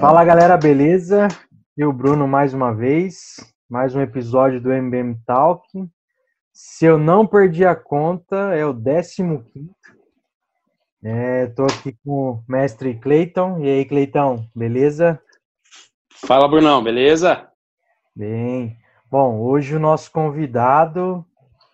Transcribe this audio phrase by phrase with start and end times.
[0.00, 1.28] Fala galera, beleza?
[1.76, 3.36] E o Bruno mais uma vez,
[3.68, 5.62] mais um episódio do MBM Talk.
[6.52, 9.40] Se eu não perdi a conta, é o 15
[11.02, 13.60] Estou é, aqui com o mestre Cleiton.
[13.60, 15.22] E aí, Cleitão, beleza?
[16.26, 17.48] Fala, Brunão, beleza?
[18.16, 18.79] Bem.
[19.10, 21.26] Bom, hoje o nosso convidado,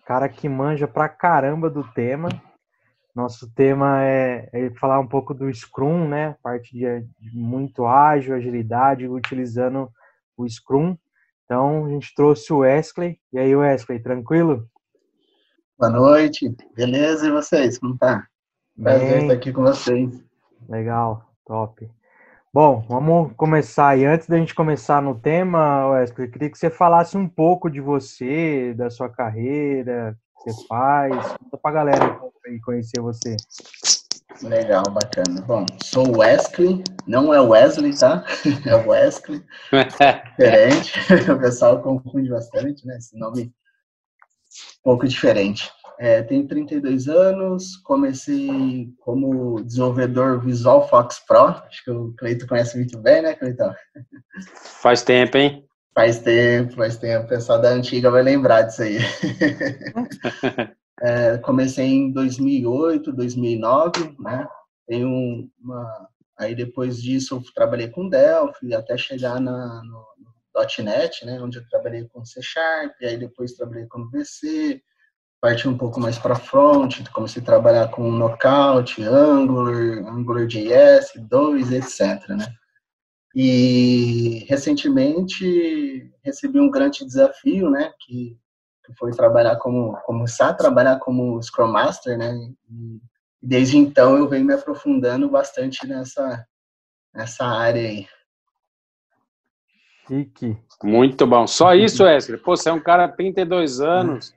[0.07, 2.29] cara que manja pra caramba do tema.
[3.13, 6.35] Nosso tema é, é falar um pouco do Scrum, né?
[6.41, 9.87] Parte de, de muito ágil, agilidade, utilizando
[10.35, 10.97] o Scrum.
[11.45, 13.19] Então, a gente trouxe o Wesley.
[13.31, 14.67] E aí, Wesley, tranquilo?
[15.77, 17.27] Boa noite, beleza?
[17.27, 18.25] E vocês, como tá?
[18.81, 20.25] Prazer estar aqui com vocês.
[20.67, 21.87] Legal, top.
[22.59, 24.03] Bom, vamos começar aí.
[24.03, 27.79] Antes da gente começar no tema, Wesley, eu queria que você falasse um pouco de
[27.79, 31.13] você, da sua carreira, o que você faz.
[31.33, 33.37] Conta pra galera aí conhecer você.
[34.41, 35.39] Legal, bacana.
[35.41, 38.25] Bom, sou Wesley, não é Wesley, tá?
[38.65, 39.45] É Wesley.
[40.31, 40.93] diferente.
[41.31, 42.97] O pessoal confunde bastante, né?
[42.97, 45.71] Esse nome um pouco diferente.
[45.99, 52.77] É, tenho 32 anos, comecei como desenvolvedor Visual Fox Pro, acho que o Cleito conhece
[52.77, 53.73] muito bem, né, Cleitão?
[54.63, 55.65] Faz tempo, hein?
[55.95, 57.25] Faz tempo, faz tempo.
[57.25, 58.97] O pessoal da antiga vai lembrar disso aí.
[61.01, 64.47] é, comecei em 2008, 2009, né?
[64.87, 66.07] Tenho uma...
[66.37, 70.05] Aí depois disso eu trabalhei com Delphi até chegar na, no,
[70.83, 71.41] .NET, né?
[71.41, 74.79] Onde eu trabalhei com C Sharp, aí depois trabalhei com VC,
[75.47, 82.27] parti um pouco mais para front, comecei a trabalhar com Knockout, Angular, AngularJS, 2, etc.
[82.27, 82.45] Né?
[83.33, 88.37] E recentemente recebi um grande desafio, né, que,
[88.85, 92.33] que foi trabalhar como começar a trabalhar como Scrum Master, né?
[92.69, 92.99] E
[93.41, 96.45] desde então eu venho me aprofundando bastante nessa
[97.13, 98.05] nessa área aí.
[100.07, 100.57] Chique.
[100.83, 101.47] Muito bom.
[101.47, 102.37] Só isso, Wesley.
[102.37, 104.36] Pô, você é um cara 32 anos.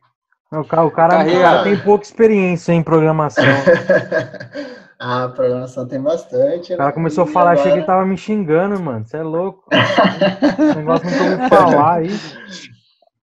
[0.53, 3.45] O cara, o cara, o cara tem pouca experiência em programação.
[4.99, 6.75] ah, programação tem bastante.
[6.75, 6.95] O cara né?
[6.95, 7.61] começou a falar, agora...
[7.61, 9.07] achei que ele tava me xingando, mano.
[9.07, 9.63] Você é louco.
[10.59, 12.11] o negócio não tô ouvindo falar aí.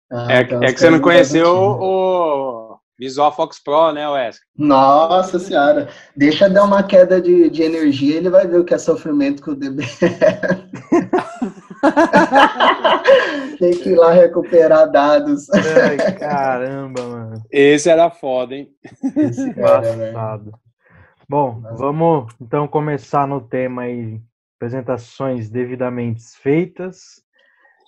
[0.09, 4.39] Ah, é, então, é que você não conheceu o Visual Fox Pro, né, Wes?
[4.57, 5.89] Nossa senhora.
[6.15, 9.51] Deixa dar uma queda de, de energia, ele vai ver o que é sofrimento com
[9.51, 9.83] o DB.
[13.59, 15.47] Tem que ir lá recuperar dados.
[15.49, 17.43] Ai, caramba, mano.
[17.51, 18.69] Esse era foda, hein?
[19.15, 20.41] Esse era,
[21.29, 24.21] Bom, vamos então começar no tema aí.
[24.57, 27.21] Apresentações devidamente feitas.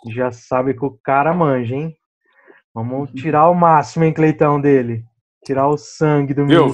[0.08, 1.96] Já sabe que o cara manja, hein?
[2.74, 5.03] Vamos tirar o máximo, hein, Cleitão, dele.
[5.44, 6.68] Tirar o sangue do meu.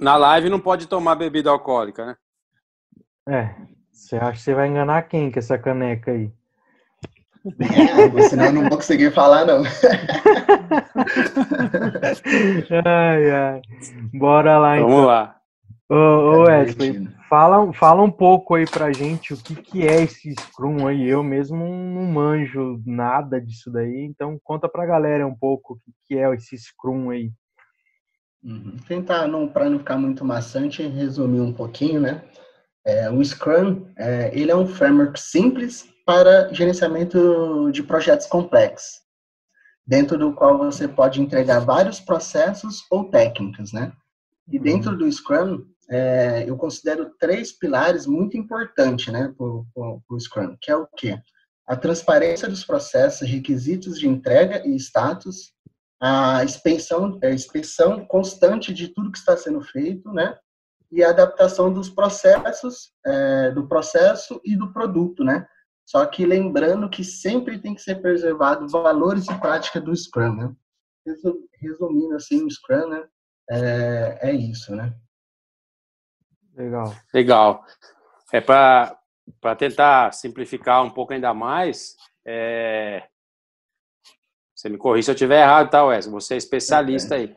[0.00, 2.16] Na live não pode tomar bebida alcoólica, né?
[3.28, 3.54] É,
[3.92, 6.32] você acha que você vai enganar quem com essa caneca aí?
[7.60, 9.62] É, senão eu não vou conseguir falar, não.
[12.84, 13.62] ai, ai.
[14.12, 15.04] Bora lá, Vamos então.
[15.04, 15.36] lá.
[15.90, 20.34] Ô, ô Wesley, fala, fala um pouco aí pra gente o que, que é esse
[20.38, 21.08] Scrum aí.
[21.08, 25.92] Eu mesmo não manjo nada disso daí, então conta pra galera um pouco o que,
[26.06, 27.30] que é esse Scrum aí.
[28.44, 28.76] Uhum.
[28.86, 32.22] Tentar, não, para não ficar muito maçante, resumir um pouquinho, né?
[32.86, 39.02] É, o Scrum, é, ele é um framework simples para gerenciamento de projetos complexos,
[39.86, 43.92] dentro do qual você pode entregar vários processos ou técnicas, né?
[44.50, 44.62] E uhum.
[44.62, 50.70] dentro do Scrum, é, eu considero três pilares muito importantes, né, para o Scrum, que
[50.70, 51.20] é o quê?
[51.66, 55.52] A transparência dos processos, requisitos de entrega e status,
[56.00, 60.38] a inspeção, a inspeção constante de tudo que está sendo feito, né?
[60.90, 65.46] e a adaptação dos processos, é, do processo e do produto, né?
[65.88, 70.54] Só que lembrando que sempre tem que ser preservado valores e prática do Scrum, né?
[71.62, 73.08] Resumindo assim, o Scrum, né?
[73.50, 74.94] É, é isso, né?
[76.54, 76.94] Legal.
[77.14, 77.64] Legal.
[78.30, 78.98] É para
[79.56, 83.08] tentar simplificar um pouco ainda mais, é...
[84.54, 86.04] você me corrija se eu estiver errado, tá, Wes?
[86.04, 87.34] Você é especialista aí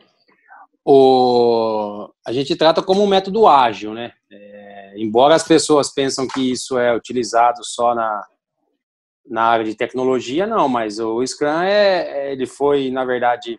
[0.84, 4.12] o, a gente trata como um método ágil, né?
[4.30, 8.26] É, embora as pessoas pensam que isso é utilizado só na,
[9.26, 13.58] na área de tecnologia, não, mas o Scrum é, é ele foi, na verdade,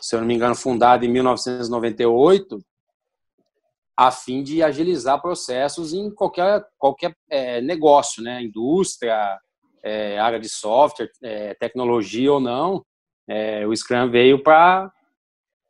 [0.00, 2.58] se eu não me engano, fundado em 1998
[3.96, 8.42] a fim de agilizar processos em qualquer, qualquer é, negócio, né?
[8.42, 9.40] Indústria,
[9.82, 12.84] é, área de software, é, tecnologia ou não.
[13.26, 14.92] É, o Scrum veio para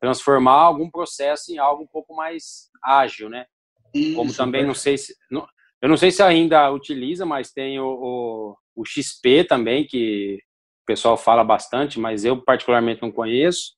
[0.01, 3.47] transformar algum processo em algo um pouco mais ágil, né?
[3.95, 5.47] Isso, Como também não sei se não,
[5.81, 10.39] eu não sei se ainda utiliza, mas tem o, o, o, XP também que
[10.83, 13.75] o pessoal fala bastante, mas eu particularmente não conheço.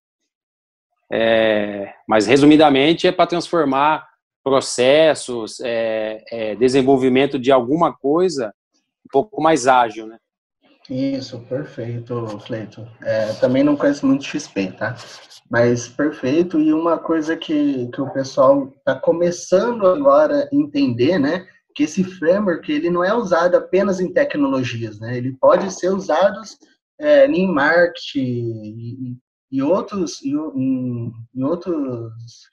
[1.11, 4.07] É, mas resumidamente é para transformar
[4.45, 8.53] processos, é, é, desenvolvimento de alguma coisa
[9.05, 10.19] um pouco mais ágil, né?
[10.89, 12.87] Isso, perfeito, Fleito.
[13.03, 14.97] É, também não conheço muito XP, tá?
[15.51, 16.59] Mas perfeito.
[16.59, 21.47] E uma coisa que, que o pessoal está começando agora a entender, né?
[21.79, 25.17] Que esse framework ele não é usado apenas em tecnologias, né?
[25.17, 26.41] Ele pode ser usado
[26.99, 29.17] é, em marketing
[29.49, 31.79] e, outros e, em, em outras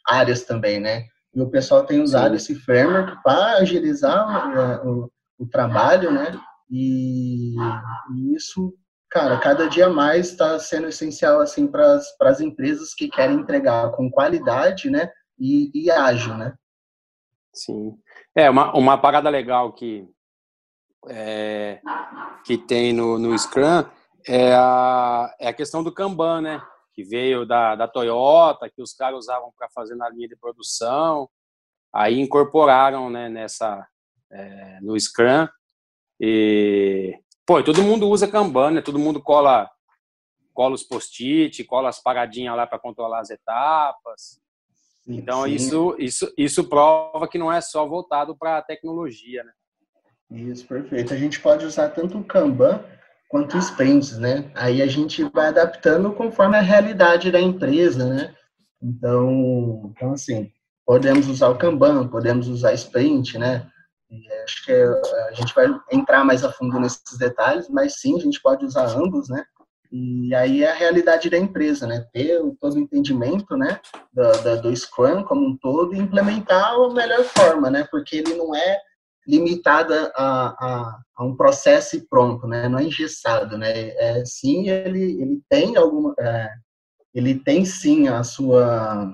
[0.08, 1.06] áreas também, né?
[1.34, 2.54] E o pessoal tem usado Sim.
[2.54, 6.40] esse framework para agilizar o, o, trabalho, né?
[6.70, 7.56] E,
[8.14, 8.76] e, isso,
[9.10, 14.08] cara, cada dia mais está sendo essencial assim para as empresas que querem entregar com
[14.08, 15.10] qualidade, né?
[15.40, 16.54] E, e ágil, né?
[17.56, 17.98] Sim.
[18.36, 20.08] É, uma, uma parada legal que,
[21.08, 21.82] é,
[22.44, 23.86] que tem no, no Scrum
[24.28, 26.62] é a, é a questão do Kanban, né?
[26.96, 31.30] que veio da, da Toyota, que os caras usavam para fazer na linha de produção.
[31.94, 33.86] Aí incorporaram né, nessa,
[34.32, 35.46] é, no Scrum.
[36.20, 38.82] E, pô, todo mundo usa Kanban, né?
[38.82, 39.70] Todo mundo cola,
[40.54, 44.40] cola os post-it, cola as paradinhas lá para controlar as etapas.
[45.06, 45.54] Sim, então, sim.
[45.54, 49.52] Isso, isso, isso prova que não é só voltado para a tecnologia, né?
[50.32, 51.14] Isso, perfeito.
[51.14, 52.84] A gente pode usar tanto o Kanban
[53.30, 54.52] quanto sprints, né?
[54.56, 58.36] Aí a gente vai adaptando conforme a realidade da empresa, né?
[58.82, 60.52] Então, então assim,
[60.86, 63.70] podemos usar o Kanban, podemos usar sprint, né?
[64.10, 68.20] E acho que a gente vai entrar mais a fundo nesses detalhes, mas sim, a
[68.20, 69.44] gente pode usar ambos, né?
[69.92, 72.06] E aí é a realidade da empresa, né?
[72.12, 73.80] Ter todo o entendimento, né?
[74.14, 77.88] Do, do, do Scrum como um todo e implementar a melhor forma, né?
[77.90, 78.80] Porque ele não é
[79.28, 82.70] limitada a, a, um processo e pronto, né?
[82.70, 83.90] Não é engessado, né?
[83.90, 86.50] É, sim, ele, ele tem alguma, é,
[87.14, 89.12] ele tem sim a sua,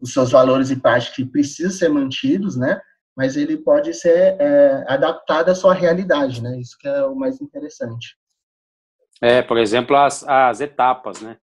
[0.00, 2.80] os seus valores e práticas que precisam ser mantidos, né?
[3.16, 6.58] Mas ele pode ser é, adaptado à sua realidade, né?
[6.58, 8.16] Isso que é o mais interessante.
[9.20, 11.38] É, por exemplo, as, as etapas, né?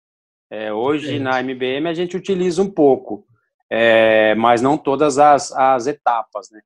[0.51, 3.27] É, hoje na MBM a gente utiliza um pouco,
[3.69, 6.61] é, mas não todas as, as etapas, né?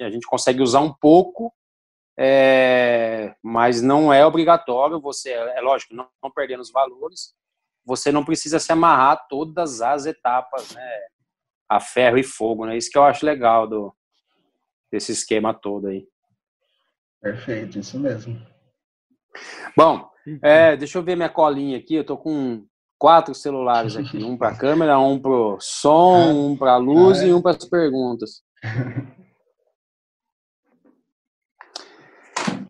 [0.00, 1.52] A gente consegue usar um pouco,
[2.18, 5.00] é, mas não é obrigatório.
[5.00, 7.34] Você, é lógico, não, não perdendo os valores,
[7.84, 11.00] você não precisa se amarrar todas as etapas, né?
[11.68, 12.76] A ferro e fogo, né?
[12.76, 13.94] Isso que eu acho legal do,
[14.90, 16.06] desse esquema todo aí.
[17.20, 18.53] Perfeito, isso mesmo.
[19.76, 20.08] Bom,
[20.42, 21.94] é, deixa eu ver minha colinha aqui.
[21.94, 22.64] Eu tô com
[22.98, 27.28] quatro celulares aqui, um para câmera, um para som, ah, um para luz ah, é.
[27.28, 28.42] e um para as perguntas.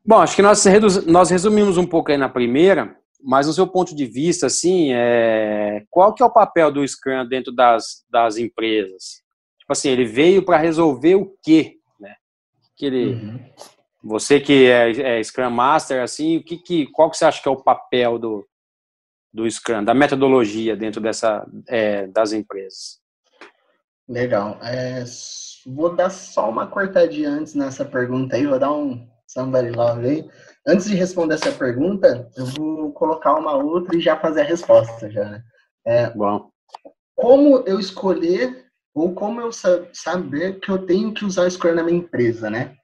[0.07, 0.63] Bom, acho que nós,
[1.07, 5.83] nós resumimos um pouco aí na primeira, mas no seu ponto de vista, assim, é,
[5.89, 9.23] qual que é o papel do Scrum dentro das, das empresas?
[9.59, 11.79] Tipo assim, ele veio para resolver o quê?
[11.99, 12.15] Né?
[12.77, 13.41] Que ele, uhum.
[14.05, 17.49] Você que é, é, Scrum Master, assim, o que, que, qual que você acha que
[17.49, 18.47] é o papel do,
[19.33, 23.01] do Scrum, da metodologia dentro dessa, é, das empresas?
[24.07, 24.59] Legal.
[24.63, 25.03] É,
[25.67, 30.31] vou dar só uma cortadinha antes nessa pergunta aí, vou dar um Somebody Love aí.
[30.67, 35.11] Antes de responder essa pergunta, eu vou colocar uma outra e já fazer a resposta
[35.11, 35.25] já.
[35.25, 35.43] Né?
[35.87, 36.51] É, Bom.
[37.17, 41.83] Como eu escolher ou como eu saber que eu tenho que usar o Scrum na
[41.83, 42.77] minha empresa, né?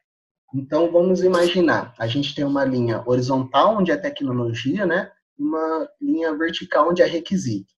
[0.55, 5.11] Então vamos imaginar, a gente tem uma linha horizontal onde é tecnologia, né?
[5.39, 7.73] Uma linha vertical onde é requisito.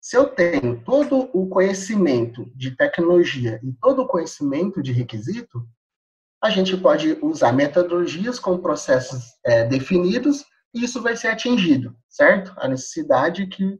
[0.00, 5.62] Se eu tenho todo o conhecimento de tecnologia e todo o conhecimento de requisito,
[6.42, 10.42] a gente pode usar metodologias com processos é, definidos
[10.74, 12.54] e isso vai ser atingido, certo?
[12.56, 13.78] A necessidade que,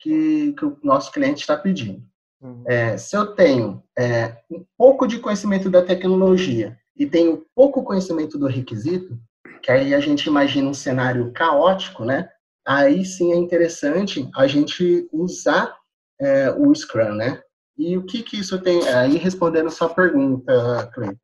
[0.00, 2.04] que, que o nosso cliente está pedindo.
[2.42, 2.62] Uhum.
[2.66, 8.38] É, se eu tenho é, um pouco de conhecimento da tecnologia e tenho pouco conhecimento
[8.38, 9.18] do requisito,
[9.62, 12.28] que aí a gente imagina um cenário caótico, né?
[12.66, 15.76] Aí sim é interessante a gente usar
[16.20, 17.42] é, o Scrum, né?
[17.76, 18.86] E o que que isso tem?
[18.88, 21.16] Aí respondendo sua pergunta, Cleiton,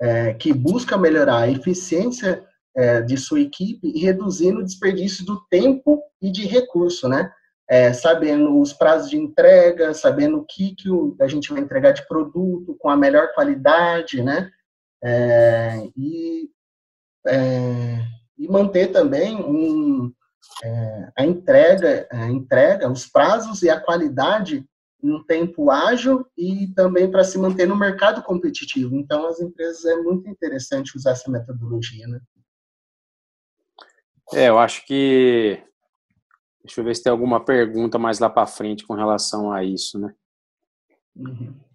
[0.00, 5.40] é, que busca melhorar a eficiência é, de sua equipe e reduzindo o desperdício do
[5.50, 7.30] tempo e de recurso, né?
[7.68, 11.92] É, sabendo os prazos de entrega, sabendo o que, que o, a gente vai entregar
[11.92, 14.50] de produto com a melhor qualidade, né?
[15.02, 16.50] É, e,
[17.26, 18.04] é,
[18.38, 20.12] e manter também um,
[20.62, 24.66] é, a entrega, a entrega, os prazos e a qualidade
[25.02, 28.94] em um tempo ágil e também para se manter no mercado competitivo.
[28.96, 32.20] Então, as empresas é muito interessante usar essa metodologia, né?
[34.32, 35.60] É, eu acho que
[36.62, 39.98] deixa eu ver se tem alguma pergunta mais lá para frente com relação a isso,
[39.98, 40.14] né?
[41.16, 41.69] Uhum.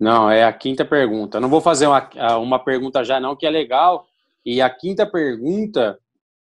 [0.00, 1.38] Não, é a quinta pergunta.
[1.38, 4.06] Não vou fazer uma, uma pergunta já não, que é legal.
[4.44, 6.00] E a quinta pergunta,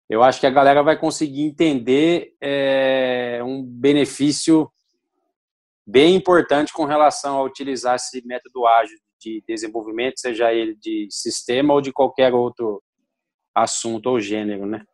[0.09, 4.71] eu acho que a galera vai conseguir entender é, um benefício
[5.85, 11.75] bem importante com relação a utilizar esse método ágil de desenvolvimento, seja ele de sistema
[11.75, 12.81] ou de qualquer outro
[13.53, 14.85] assunto ou gênero, né?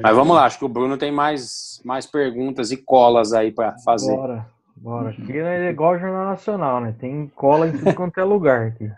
[0.00, 3.76] Mas vamos lá, acho que o Bruno tem mais, mais perguntas e colas aí para
[3.80, 4.16] fazer.
[4.16, 4.50] Bora,
[4.82, 5.10] bora.
[5.10, 6.94] Aqui é igual o Jornal Nacional, né?
[6.98, 8.90] Tem cola em tudo quanto é lugar aqui.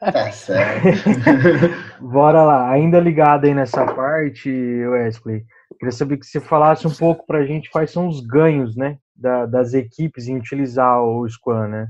[0.00, 0.86] Tá certo.
[2.00, 2.70] bora lá.
[2.70, 5.44] Ainda ligado aí nessa parte, Wesley,
[5.78, 8.98] queria saber que você falasse um pouco para a gente quais são os ganhos, né,
[9.14, 11.88] da, das equipes em utilizar o Scrum, né?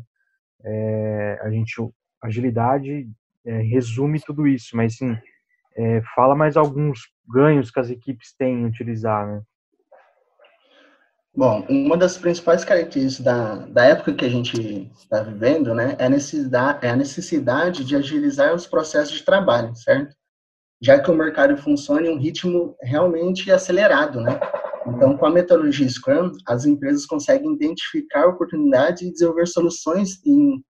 [0.65, 1.75] É, a gente,
[2.23, 3.07] agilidade
[3.45, 5.17] é, resume tudo isso, mas sim,
[5.77, 9.43] é, fala mais alguns ganhos que as equipes têm em utilizar, né?
[11.37, 16.07] Bom, uma das principais características da, da época que a gente está vivendo, né, é
[16.07, 20.17] a, necessidade, é a necessidade de agilizar os processos de trabalho, certo?
[20.81, 24.41] Já que o mercado funciona em um ritmo realmente acelerado, né?
[24.87, 30.65] Então, com a metodologia Scrum, as empresas conseguem identificar oportunidades e desenvolver soluções em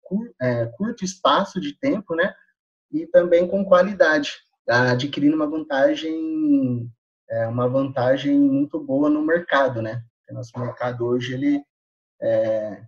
[0.40, 2.32] é, curto espaço de tempo, né?
[2.92, 4.30] E também com qualidade,
[4.68, 6.88] adquirindo uma vantagem,
[7.28, 10.02] é, uma vantagem muito boa no mercado, né?
[10.32, 11.62] O nosso mercado hoje ele
[12.20, 12.82] é,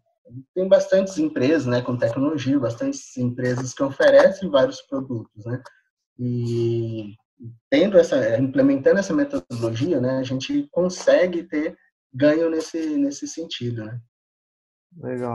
[0.55, 5.63] tem bastantes empresas, né, com tecnologia, bastantes empresas que oferecem vários produtos, né?
[6.19, 7.15] E
[7.69, 11.77] tendo essa, implementando essa metodologia, né, a gente consegue ter
[12.13, 14.01] ganho nesse, nesse sentido, né?
[14.97, 15.35] Legal.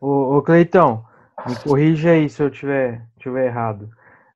[0.00, 1.06] Ô, ô Cleitão,
[1.46, 3.90] me corrija aí se eu tiver, tiver errado.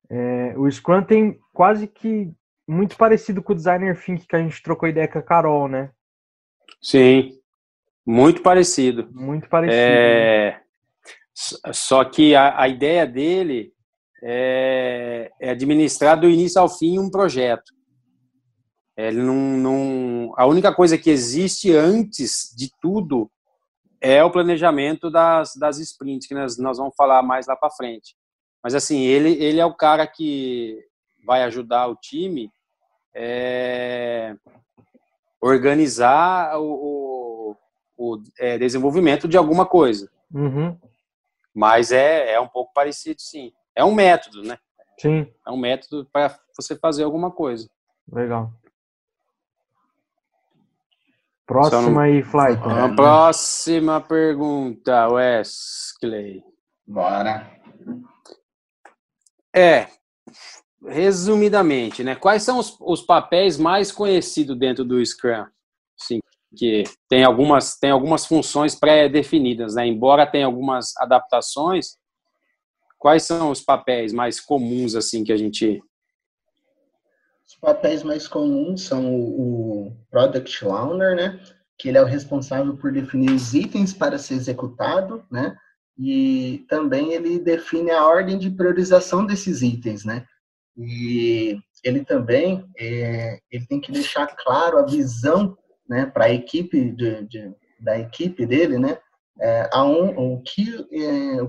[0.09, 2.31] É, o Scrum tem quase que
[2.67, 5.91] muito parecido com o Designer Think que a gente trocou ideia com a Carol, né?
[6.81, 7.37] Sim,
[8.05, 9.09] muito parecido.
[9.11, 9.79] Muito parecido.
[9.79, 10.51] É...
[10.51, 10.61] Né?
[11.71, 13.71] Só que a, a ideia dele
[14.21, 17.71] é, é administrar do início ao fim um projeto.
[18.97, 23.31] Ele não, não, a única coisa que existe antes de tudo
[24.01, 28.15] é o planejamento das, das sprints, que nós, nós vamos falar mais lá para frente.
[28.61, 30.77] Mas, assim, ele, ele é o cara que
[31.25, 32.51] vai ajudar o time
[33.15, 34.35] é,
[35.41, 37.55] organizar o,
[37.97, 40.09] o, o é, desenvolvimento de alguma coisa.
[40.33, 40.77] Uhum.
[41.53, 43.51] Mas é, é um pouco parecido, sim.
[43.75, 44.57] É um método, né?
[44.97, 45.31] Sim.
[45.45, 47.69] É um método para você fazer alguma coisa.
[48.11, 48.51] Legal.
[51.45, 52.69] Próxima aí, Flyton.
[52.69, 56.43] A próxima pergunta, Wesley.
[56.85, 57.49] Bora.
[59.55, 59.87] É,
[60.85, 62.15] resumidamente, né?
[62.15, 65.45] Quais são os, os papéis mais conhecidos dentro do Scrum?
[65.97, 66.19] Sim,
[66.55, 69.85] que tem algumas, tem algumas funções pré-definidas, né?
[69.85, 71.97] Embora tenha algumas adaptações,
[72.97, 75.81] quais são os papéis mais comuns assim que a gente
[77.49, 81.39] os papéis mais comuns são o Product Owner, né?
[81.79, 85.57] Que ele é o responsável por definir os itens para ser executado, né?
[85.97, 90.27] E também ele define a ordem de priorização desses itens, né?
[90.79, 95.57] E ele também é, ele tem que deixar claro a visão,
[95.87, 98.97] né, para a equipe de, de, da equipe dele, né?
[99.41, 101.41] É, a um, o que é,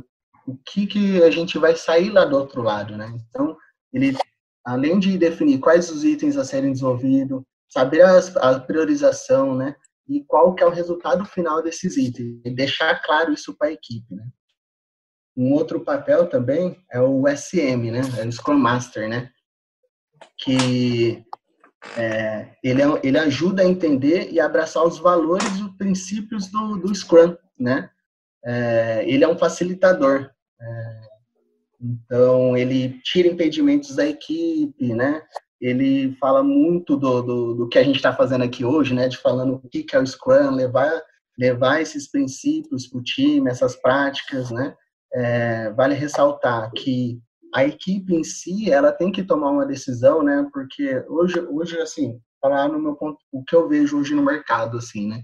[0.46, 3.12] o que, que a gente vai sair lá do outro lado, né?
[3.28, 3.56] Então,
[3.92, 4.16] ele,
[4.64, 9.76] além de definir quais os itens a serem desenvolvidos, saber as, a priorização, né?
[10.08, 14.12] E qual que é o resultado final desses itens, deixar claro isso para a equipe,
[14.12, 14.25] né?
[15.37, 18.00] Um outro papel também é o SM, né?
[18.18, 19.30] É o Scrum Master, né?
[20.38, 21.25] Que
[21.96, 26.76] é, ele, é, ele ajuda a entender e abraçar os valores e os princípios do,
[26.76, 27.90] do Scrum, né?
[28.44, 30.30] é, ele é um facilitador.
[30.60, 31.00] É,
[31.80, 35.22] então, ele tira impedimentos da equipe, né?
[35.60, 39.08] Ele fala muito do, do, do que a gente está fazendo aqui hoje, né?
[39.08, 41.02] De falando o que é o Scrum, levar,
[41.38, 44.75] levar esses princípios para o time, essas práticas, né?
[45.14, 47.20] É, vale ressaltar que
[47.54, 50.48] a equipe em si, ela tem que tomar uma decisão, né?
[50.52, 54.78] Porque hoje, hoje assim, falar no meu ponto, o que eu vejo hoje no mercado,
[54.78, 55.22] assim, né?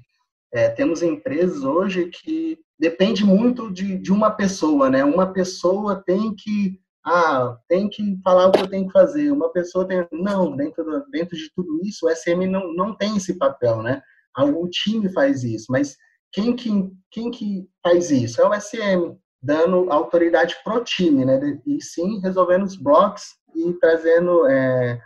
[0.52, 5.04] É, temos empresas hoje que depende muito de, de uma pessoa, né?
[5.04, 9.30] Uma pessoa tem que ah, tem que falar o que eu tenho que fazer.
[9.30, 10.04] Uma pessoa tem.
[10.10, 14.02] Não, dentro, do, dentro de tudo isso, o SM não, não tem esse papel, né?
[14.36, 15.96] O time faz isso, mas
[16.32, 16.70] quem que,
[17.10, 18.40] quem que faz isso?
[18.42, 21.60] É o SM, dando autoridade pro time, né?
[21.66, 23.22] E sim resolvendo os blocos
[23.54, 24.46] e trazendo.
[24.46, 25.00] É,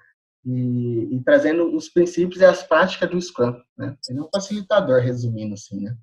[0.44, 3.54] e, e, trazendo os princípios e as práticas do Scrum.
[3.76, 3.94] Né?
[4.08, 5.94] Ele é um facilitador, resumindo assim, né?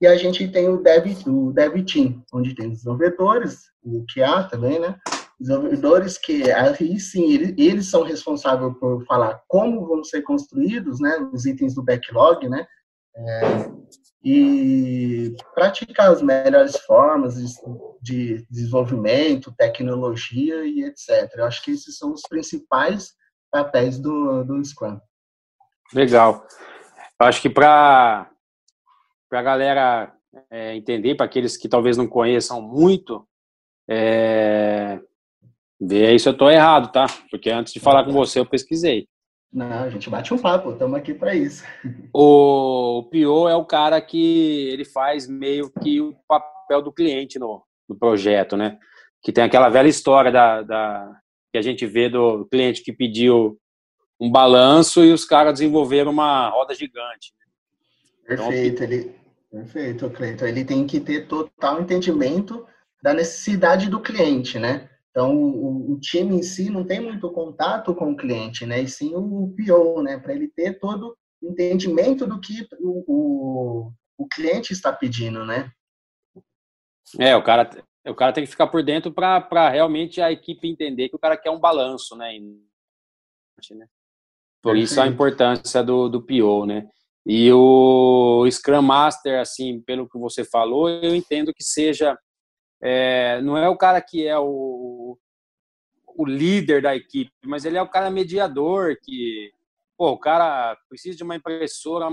[0.00, 4.44] E a gente tem o Dev, o Dev Team, onde tem os desenvolvedores, o QA
[4.44, 4.98] também, né?
[5.38, 11.18] Desenvolvedores que aí sim eles, eles são responsáveis por falar como vão ser construídos, né?
[11.32, 12.66] Os itens do backlog, né?
[13.14, 13.40] É,
[14.22, 17.46] e praticar as melhores formas de,
[18.02, 21.30] de desenvolvimento, tecnologia e etc.
[21.36, 23.14] Eu acho que esses são os principais
[23.50, 25.00] papéis do, do Scrum.
[25.94, 26.46] Legal.
[27.20, 28.30] Eu acho que para
[29.30, 30.14] a galera
[30.50, 33.26] é, entender, para aqueles que talvez não conheçam muito,
[33.88, 35.00] é,
[35.80, 37.06] ver aí se eu estou errado, tá?
[37.30, 39.08] Porque antes de falar com você, eu pesquisei.
[39.52, 41.64] Não, a gente bate um papo, estamos aqui para isso.
[42.12, 47.38] O, o Pio é o cara que ele faz meio que o papel do cliente
[47.38, 48.78] no, no projeto, né?
[49.20, 51.20] Que tem aquela velha história da, da,
[51.52, 53.58] que a gente vê do cliente que pediu
[54.20, 57.32] um balanço e os caras desenvolveram uma roda gigante.
[58.24, 59.14] Perfeito, então, ele,
[59.50, 60.46] perfeito, Cleiton.
[60.46, 62.64] Ele tem que ter total entendimento
[63.02, 64.88] da necessidade do cliente, né?
[65.10, 68.80] Então, o, o, time em si não tem muito contato com o cliente, né?
[68.80, 70.18] E sim o PO, né?
[70.18, 75.72] Para ele ter todo o entendimento do que o, o, o cliente está pedindo, né?
[77.18, 77.68] É, o cara,
[78.06, 81.36] o cara tem que ficar por dentro para realmente a equipe entender que o cara
[81.36, 82.38] quer um balanço, né?
[82.38, 83.86] né?
[84.62, 86.88] Por isso a importância do, do PO, né?
[87.26, 92.16] E o Scrum Master, assim, pelo que você falou, eu entendo que seja.
[92.82, 95.18] É, não é o cara que é o,
[96.06, 99.52] o líder da equipe, mas ele é o cara mediador que.
[99.96, 102.06] Pô, o cara precisa de uma impressora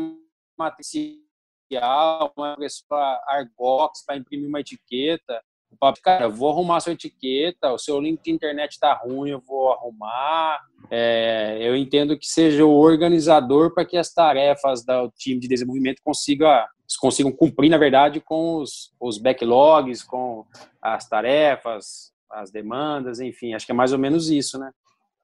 [0.57, 5.41] matricial, uma impressora Argox para imprimir uma etiqueta
[5.79, 9.71] papo, cara, vou arrumar sua etiqueta, o seu link de internet está ruim, eu vou
[9.71, 10.59] arrumar.
[10.89, 16.01] É, eu entendo que seja o organizador para que as tarefas do time de desenvolvimento
[16.03, 20.45] consiga, consigam cumprir, na verdade, com os, os backlogs, com
[20.81, 24.71] as tarefas, as demandas, enfim, acho que é mais ou menos isso, né?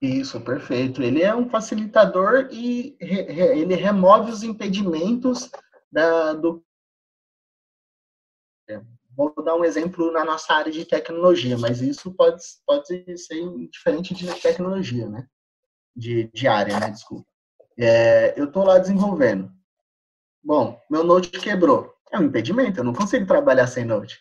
[0.02, 1.02] Isso, perfeito.
[1.02, 5.50] Ele é um facilitador e re, re, ele remove os impedimentos
[5.90, 6.62] da, do
[9.16, 14.14] Vou dar um exemplo na nossa área de tecnologia, mas isso pode, pode ser diferente
[14.14, 15.28] de tecnologia, né?
[15.96, 16.90] De, de área, né?
[16.90, 17.26] Desculpa.
[17.78, 19.52] É, eu estou lá desenvolvendo.
[20.44, 21.94] Bom, meu Node quebrou.
[22.12, 24.20] É um impedimento, eu não consigo trabalhar sem Node.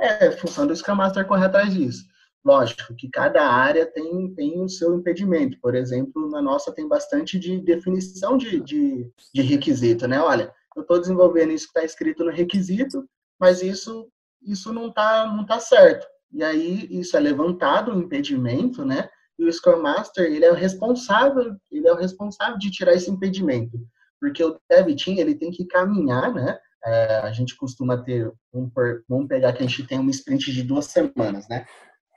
[0.00, 2.04] É função do Scrum Master correr atrás disso.
[2.44, 5.58] Lógico que cada área tem, tem o seu impedimento.
[5.60, 10.20] Por exemplo, na nossa tem bastante de definição de, de, de requisito, né?
[10.20, 13.06] Olha, eu estou desenvolvendo isso que está escrito no requisito,
[13.38, 14.08] mas isso
[14.40, 16.06] isso não está não tá certo.
[16.32, 19.08] E aí isso é levantado, o impedimento, né?
[19.38, 23.10] E o Scrum Master, ele é o responsável, ele é o responsável de tirar esse
[23.10, 23.78] impedimento.
[24.20, 26.58] Porque o Dev Team, ele tem que caminhar, né?
[26.84, 28.70] É, a gente costuma ter, um,
[29.08, 31.66] vamos pegar que a gente tem uma sprint de duas semanas, né?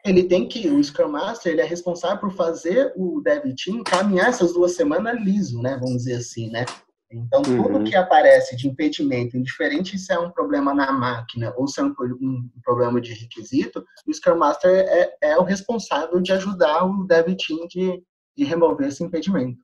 [0.05, 4.29] Ele tem que, o Scrum Master, ele é responsável por fazer o Dev Team caminhar
[4.29, 5.77] essas duas semanas liso, né?
[5.79, 6.65] Vamos dizer assim, né?
[7.11, 7.83] Então, tudo uhum.
[7.83, 11.93] que aparece de impedimento, indiferente se é um problema na máquina ou se é um,
[11.99, 17.35] um problema de requisito, o Scrum Master é, é, o responsável de ajudar o Dev
[17.35, 18.01] Team de,
[18.37, 19.61] de remover esse impedimento.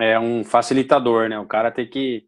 [0.00, 1.38] É um facilitador, né?
[1.38, 2.24] O cara tem que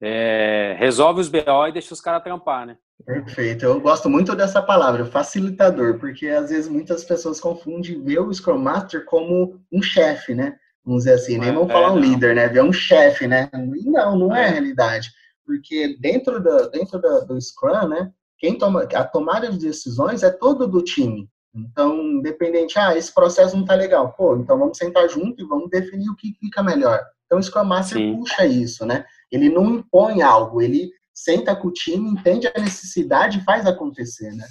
[0.00, 2.76] é, resolve os BO e deixa os caras trampar, né?
[3.04, 3.64] Perfeito.
[3.64, 8.58] Eu gosto muito dessa palavra, facilitador, porque às vezes muitas pessoas confundem ver o Scrum
[8.58, 10.56] Master como um chefe, né?
[10.88, 12.02] vamos dizer assim, nem vamos é, falar um não.
[12.02, 12.48] líder, né?
[12.48, 13.50] Ver um chefe, né?
[13.84, 15.10] Não, não é a realidade.
[15.44, 18.10] Porque dentro, do, dentro do, do Scrum, né?
[18.38, 21.28] Quem toma a tomada de decisões é todo do time.
[21.70, 24.12] Então, independente, ah, esse processo não tá legal.
[24.12, 27.00] Pô, então vamos sentar junto e vamos definir o que fica melhor.
[27.26, 28.16] Então, o Scrum Master Sim.
[28.16, 29.04] puxa isso, né?
[29.30, 34.30] Ele não impõe algo, ele senta com o time, entende a necessidade e faz acontecer,
[34.32, 34.46] né?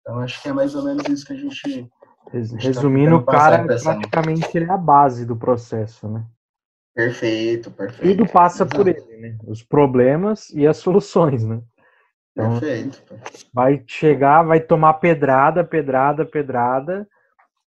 [0.00, 1.88] Então, acho que é mais ou menos isso que a gente
[2.30, 6.24] Resumindo, o cara praticamente ele é a base do processo, né?
[6.94, 8.18] Perfeito, perfeito.
[8.18, 8.76] Tudo passa Exato.
[8.76, 9.38] por ele, né?
[9.46, 11.62] Os problemas e as soluções, né?
[12.38, 13.02] Então, perfeito.
[13.52, 17.08] Vai chegar, vai tomar pedrada, pedrada, pedrada,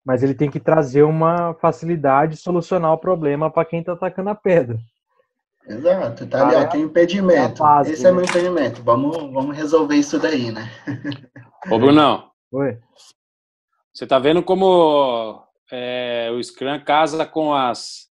[0.03, 4.31] mas ele tem que trazer uma facilidade de solucionar o problema para quem está atacando
[4.31, 4.79] a pedra.
[5.67, 7.63] Exato, tá ali, ó, tem impedimento.
[7.63, 8.09] É base, Esse né?
[8.09, 8.81] é meu impedimento.
[8.83, 10.69] Vamos, vamos resolver isso daí, né?
[11.69, 12.29] Ô, Brunão.
[12.51, 12.77] Oi.
[13.93, 18.07] Você está vendo como é, o Scrum casa com as,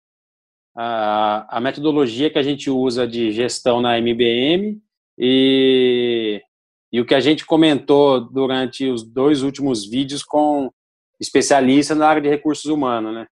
[0.77, 4.83] a, a, metodologia que a gente usa de gestão na MBM
[5.19, 6.41] e,
[6.93, 10.71] e o que a gente comentou durante os dois últimos vídeos com
[11.21, 13.27] especialistas na área de recursos humanos, né?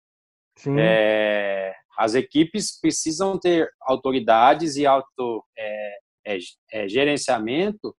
[0.57, 0.77] Sim.
[0.79, 6.38] É, as equipes precisam ter autoridades e auto é, é,
[6.73, 7.94] é gerenciamento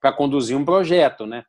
[0.00, 1.44] para conduzir um projeto, né?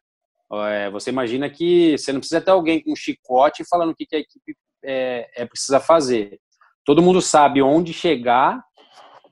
[0.69, 4.05] É, você imagina que você não precisa ter alguém com um chicote falando o que,
[4.05, 6.39] que a equipe é, é, precisa fazer.
[6.83, 8.63] Todo mundo sabe onde chegar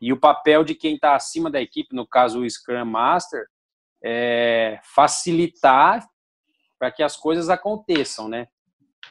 [0.03, 3.45] e o papel de quem está acima da equipe, no caso o Scrum Master,
[4.03, 6.05] é facilitar
[6.77, 8.47] para que as coisas aconteçam, né?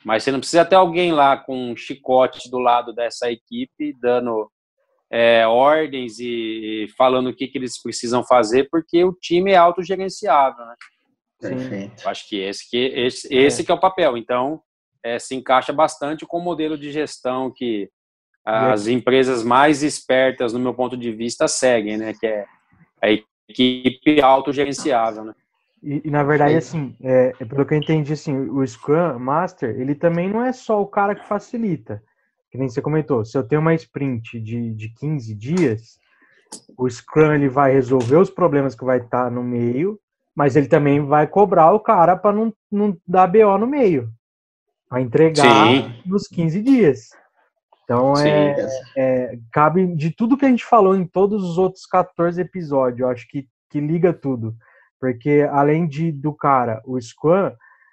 [0.04, 4.50] Mas você não precisa ter alguém lá com um chicote do lado dessa equipe dando
[5.10, 10.66] é, ordens e falando o que, que eles precisam fazer, porque o time é autogerenciável,
[10.66, 10.74] né?
[11.40, 12.06] Perfeito.
[12.06, 13.64] Acho que esse que, esse, esse é.
[13.64, 14.18] que é o papel.
[14.18, 14.60] Então,
[15.02, 17.90] é, se encaixa bastante com o modelo de gestão que
[18.44, 22.12] as empresas mais espertas, no meu ponto de vista, seguem, né?
[22.14, 22.46] Que é
[23.00, 23.08] a
[23.48, 25.34] equipe autogerenciável, né?
[25.82, 29.70] E, e na verdade, assim, é, é, pelo que eu entendi, assim, o Scrum Master,
[29.80, 32.02] ele também não é só o cara que facilita.
[32.50, 35.98] Que nem você comentou, se eu tenho uma sprint de, de 15 dias,
[36.76, 39.98] o Scrum ele vai resolver os problemas que vai estar no meio
[40.34, 44.10] mas ele também vai cobrar o cara para não, não dar BO no meio.
[44.90, 45.94] Vai entregar Sim.
[46.04, 47.10] nos 15 dias.
[47.92, 48.56] Então é,
[48.96, 53.08] é, cabe de tudo que a gente falou em todos os outros 14 episódios, eu
[53.08, 54.56] acho que, que liga tudo.
[54.98, 57.52] Porque além de do cara, o Scrum,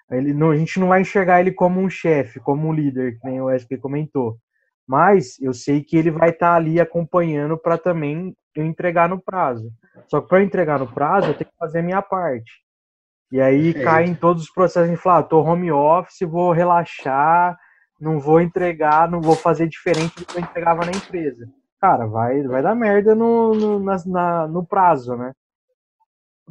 [0.09, 3.27] ele não, a gente não vai enxergar ele como um chefe, como um líder, que
[3.27, 4.38] nem o SP comentou.
[4.88, 9.21] Mas eu sei que ele vai estar tá ali acompanhando para também eu entregar no
[9.21, 9.69] prazo.
[10.07, 12.51] Só que para entregar no prazo, eu tenho que fazer a minha parte.
[13.31, 13.85] E aí Perfeito.
[13.85, 17.57] cai em todos os processos de falar, ah, tô home office, vou relaxar,
[17.99, 21.47] não vou entregar, não vou fazer diferente do que eu entregava na empresa.
[21.79, 25.33] Cara, vai, vai dar merda no, no, na, no prazo, né?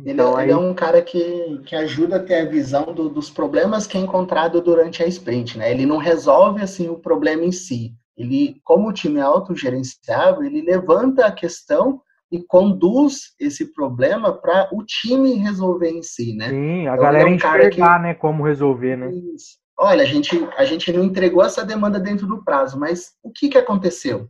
[0.05, 0.45] Ele, é, então, aí...
[0.47, 3.99] ele, é um cara que, que ajuda a ter a visão do, dos problemas que
[3.99, 5.71] é encontrado durante a sprint, né?
[5.71, 7.93] Ele não resolve, assim, o problema em si.
[8.17, 14.69] Ele, como o time é autogerenciável, ele levanta a questão e conduz esse problema para
[14.73, 16.51] o time resolver em si, né?
[16.51, 18.03] Sim, a então, galera é um enxergar, que...
[18.03, 19.11] né, como resolver, né?
[19.13, 19.59] Isso.
[19.81, 23.49] Olha, a gente, a gente não entregou essa demanda dentro do prazo, mas o que,
[23.49, 24.29] que aconteceu?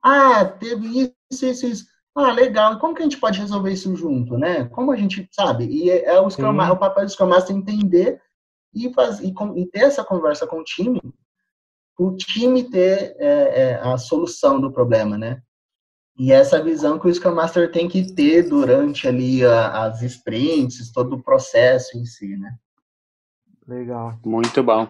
[0.00, 1.86] Ah, teve isso, isso, isso.
[2.14, 2.74] Ah, legal.
[2.74, 4.66] E como que a gente pode resolver isso junto, né?
[4.66, 5.66] Como a gente sabe?
[5.66, 8.22] E é, é o, Scrum, é o papel do Scrum Master entender
[8.72, 11.02] e, faz, e, com, e ter essa conversa com o time,
[11.98, 15.42] o time ter é, é, a solução do problema, né?
[16.16, 20.92] E essa visão que o Scrum Master tem que ter durante ali a, as sprints,
[20.92, 22.56] todo o processo em si, né?
[23.66, 24.18] Legal.
[24.24, 24.88] Muito bom.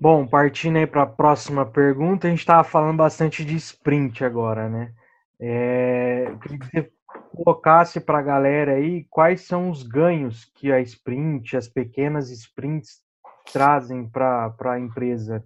[0.00, 4.68] Bom, partindo aí para a próxima pergunta, a gente estava falando bastante de sprint agora,
[4.68, 4.92] né?
[5.40, 6.92] É, eu queria que você
[7.34, 13.00] colocasse para a galera aí quais são os ganhos que a sprint, as pequenas sprints
[13.52, 15.44] trazem para a empresa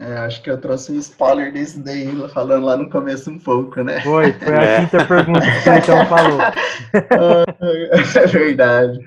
[0.00, 3.82] é, acho que eu trouxe um spoiler desse daí, falando lá no começo um pouco,
[3.82, 4.00] né?
[4.02, 4.80] Foi, foi a é.
[4.80, 6.38] quinta pergunta que o então falou.
[8.22, 9.00] é verdade.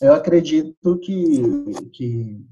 [0.00, 1.42] Eu acredito que,
[1.92, 2.44] que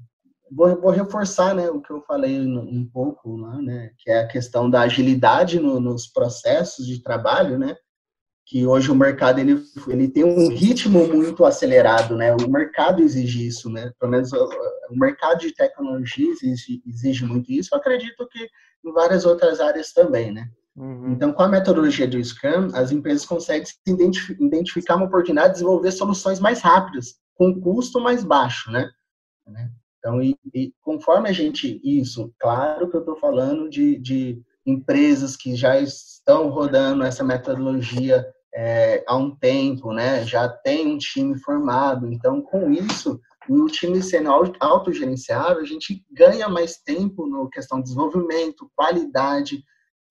[0.51, 3.91] vou, vou, reforçar né, o que eu falei um pouco lá, né?
[3.99, 7.75] Que é a questão da agilidade no, nos processos de trabalho, né?
[8.45, 12.35] que hoje o mercado ele, ele tem um ritmo muito acelerado, né?
[12.35, 13.91] O mercado exige isso, né?
[13.99, 14.49] Pelo menos o,
[14.91, 17.73] o mercado de tecnologia exige, exige, muito isso.
[17.73, 18.47] Eu acredito que
[18.85, 20.49] em várias outras áreas também, né?
[20.75, 21.11] Uhum.
[21.11, 26.39] Então, com a metodologia do Scrum, as empresas conseguem identificar uma oportunidade de desenvolver soluções
[26.39, 28.89] mais rápidas, com custo mais baixo, né?
[29.99, 35.35] Então, e, e conforme a gente, isso, claro que eu estou falando de, de empresas
[35.35, 40.25] que já estão rodando essa metodologia é, há um tempo, né?
[40.25, 42.11] Já tem um time formado.
[42.11, 43.19] Então, com isso,
[43.49, 49.63] o time sendo autogerenciável, a gente ganha mais tempo no questão de desenvolvimento, qualidade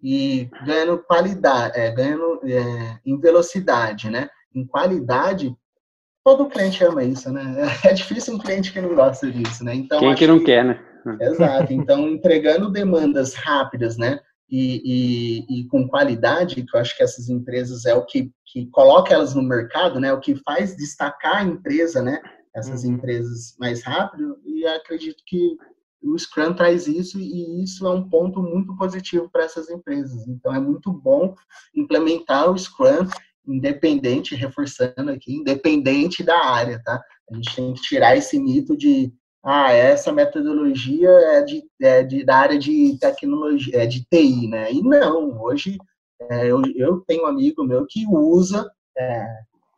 [0.02, 4.28] e ganhando qualidade, é, ganhando é, em velocidade, né?
[4.54, 5.56] Em qualidade,
[6.24, 7.42] todo cliente ama isso, né?
[7.84, 9.74] É difícil um cliente que não gosta disso, né?
[9.74, 10.80] Então, Quem que não que, quer, né?
[11.20, 11.72] Exato.
[11.74, 14.20] Então, entregando demandas rápidas, né?
[14.52, 18.66] e, e, e, com qualidade, que eu acho que essas empresas é o que, que
[18.66, 20.12] coloca elas no mercado, né?
[20.12, 22.20] O que faz destacar a empresa, né?
[22.54, 22.92] Essas uhum.
[22.92, 25.56] empresas mais rápido, e acredito que
[26.02, 30.28] o Scrum traz isso e isso é um ponto muito positivo para essas empresas.
[30.28, 31.34] Então é muito bom
[31.74, 33.08] implementar o Scrum
[33.46, 37.02] independente, reforçando aqui, independente da área, tá?
[37.30, 39.12] A gente tem que tirar esse mito de
[39.44, 44.72] ah, essa metodologia é, de, é de, da área de tecnologia, é de TI, né?
[44.72, 45.78] E não, hoje
[46.30, 49.26] é, eu, eu tenho um amigo meu que usa é,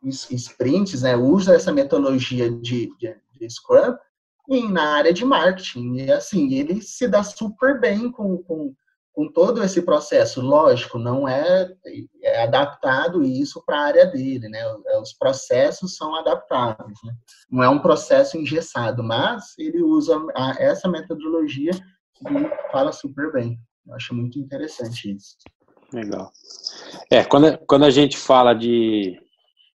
[0.03, 1.15] sprints, né?
[1.15, 3.95] Usa essa metodologia de, de, de Scrum
[4.49, 5.95] em, na área de marketing.
[5.95, 8.73] E assim, ele se dá super bem com, com
[9.15, 11.73] com todo esse processo, lógico, não é,
[12.21, 14.61] é adaptado isso para a área dele, né?
[15.01, 17.15] Os processos são adaptáveis, né?
[17.49, 23.57] Não é um processo engessado, mas ele usa a, essa metodologia e fala super bem.
[23.87, 25.37] Eu acho muito interessante isso.
[25.93, 26.29] Legal.
[27.09, 29.17] É, quando, quando a gente fala de,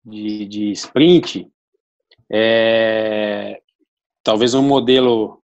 [0.04, 1.48] de, de sprint,
[2.32, 3.62] é,
[4.24, 5.40] talvez um modelo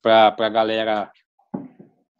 [0.00, 1.12] para a galera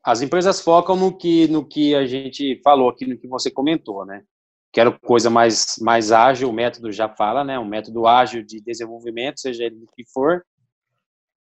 [0.04, 4.04] as empresas focam no que, no que a gente falou aqui, no que você comentou,
[4.04, 4.22] né?
[4.70, 7.58] Quero coisa mais, mais ágil, o método já fala, né?
[7.58, 10.44] Um método ágil de desenvolvimento, seja ele que for.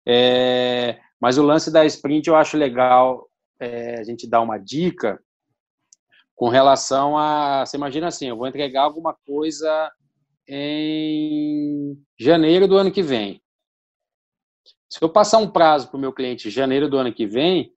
[0.07, 3.27] É, mas o lance da sprint eu acho legal
[3.59, 5.19] é, a gente dar uma dica
[6.35, 7.65] com relação a.
[7.65, 9.91] Você imagina assim, eu vou entregar alguma coisa
[10.47, 13.41] em janeiro do ano que vem.
[14.91, 17.73] Se eu passar um prazo para o meu cliente janeiro do ano que vem,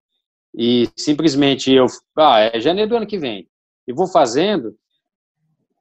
[0.58, 1.86] e simplesmente eu,
[2.18, 3.48] ah, é janeiro do ano que vem,
[3.88, 4.76] e vou fazendo,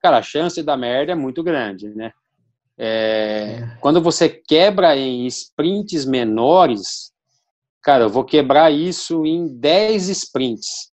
[0.03, 2.13] cara, a chance da merda é muito grande, né?
[2.77, 3.77] É, é.
[3.81, 7.13] Quando você quebra em sprints menores,
[7.83, 10.93] cara, eu vou quebrar isso em 10 sprints.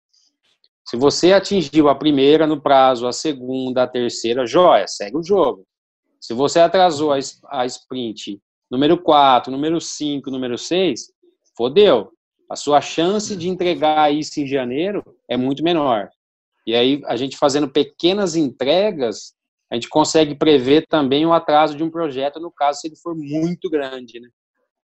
[0.88, 5.66] Se você atingiu a primeira no prazo, a segunda, a terceira, joia, segue o jogo.
[6.20, 7.18] Se você atrasou a,
[7.50, 11.12] a sprint número 4, número 5, número 6,
[11.56, 12.15] fodeu
[12.50, 16.08] a sua chance de entregar isso em janeiro é muito menor.
[16.66, 19.34] E aí, a gente fazendo pequenas entregas,
[19.70, 23.14] a gente consegue prever também o atraso de um projeto, no caso, se ele for
[23.16, 24.28] muito grande, né?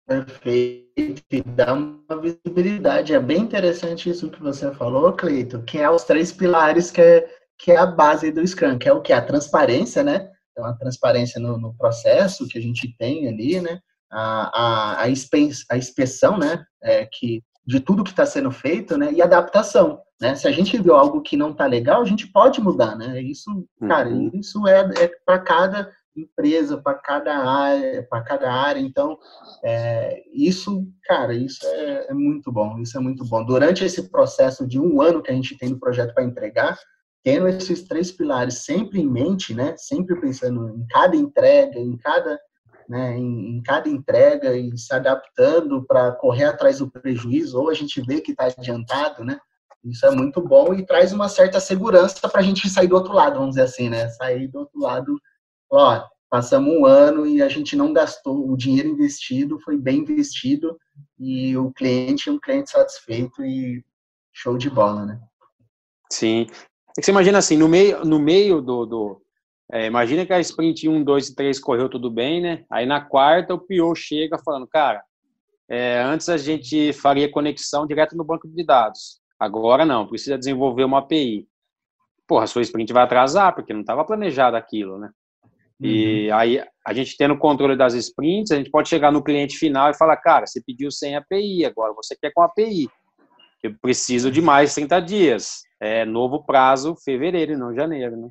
[0.06, 3.14] Perfeito, e dá uma visibilidade.
[3.14, 7.28] É bem interessante isso que você falou, Cleito, que é os três pilares que é,
[7.58, 9.12] que é a base do Scrum, que é o que?
[9.12, 10.28] A transparência, né?
[10.50, 13.78] Então, a transparência no, no processo que a gente tem ali, né?
[14.10, 16.62] A, a, a, inspeção, né?
[16.82, 19.12] É, que de tudo que está sendo feito, né?
[19.12, 20.34] E adaptação, né?
[20.34, 23.20] Se a gente viu algo que não está legal, a gente pode mudar, né?
[23.22, 24.30] Isso, cara, uhum.
[24.34, 28.80] isso é, é para cada empresa, para cada área, para cada área.
[28.80, 29.18] Então,
[29.64, 32.78] é, isso, cara, isso é, é, muito bom.
[32.80, 33.44] Isso é muito bom.
[33.44, 36.78] Durante esse processo de um ano que a gente tem no projeto para entregar,
[37.22, 39.74] tendo esses três pilares sempre em mente, né?
[39.76, 42.38] Sempre pensando em cada entrega, em cada
[42.92, 47.74] né, em, em, cada entrega e se adaptando para correr atrás do prejuízo, ou a
[47.74, 49.40] gente vê que está adiantado, né?
[49.82, 53.14] Isso é muito bom e traz uma certa segurança para a gente sair do outro
[53.14, 54.10] lado, vamos dizer assim, né?
[54.10, 55.18] Sair do outro lado,
[55.70, 60.76] ó, passamos um ano e a gente não gastou, o dinheiro investido foi bem investido
[61.18, 63.82] e o cliente é um cliente satisfeito e
[64.34, 65.18] show de bola, né?
[66.12, 66.46] Sim.
[66.90, 69.22] É que você imagina assim, no meio, no meio do, do,
[69.72, 72.62] é, imagina que a sprint 1, 2 e 3 correu tudo bem, né?
[72.70, 75.02] Aí na quarta o PO chega falando, cara,
[75.66, 79.22] é, antes a gente faria conexão direto no banco de dados.
[79.40, 81.48] Agora não, precisa desenvolver uma API.
[82.28, 85.10] Porra, a sua sprint vai atrasar, porque não estava planejado aquilo, né?
[85.80, 85.88] Uhum.
[85.88, 89.90] E aí, a gente tendo controle das sprints, a gente pode chegar no cliente final
[89.90, 92.90] e falar, cara, você pediu sem API, agora você quer com API.
[93.62, 95.62] Eu preciso de mais 30 dias.
[95.80, 98.28] É novo prazo, fevereiro e não janeiro, né?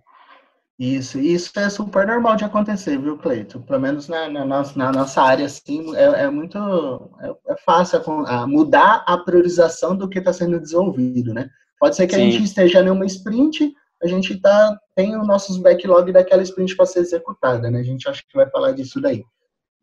[0.81, 3.61] Isso, isso é super normal de acontecer, viu, Cleito?
[3.61, 8.01] Pelo menos na, na, nossa, na nossa área, assim, é, é muito é, é fácil
[8.25, 11.51] a, a mudar a priorização do que está sendo desenvolvido, né?
[11.79, 12.21] Pode ser que Sim.
[12.21, 16.87] a gente esteja numa sprint, a gente tá, tem os nossos backlog daquela sprint para
[16.87, 17.79] ser executada, né?
[17.79, 19.23] A gente acha que vai falar disso daí.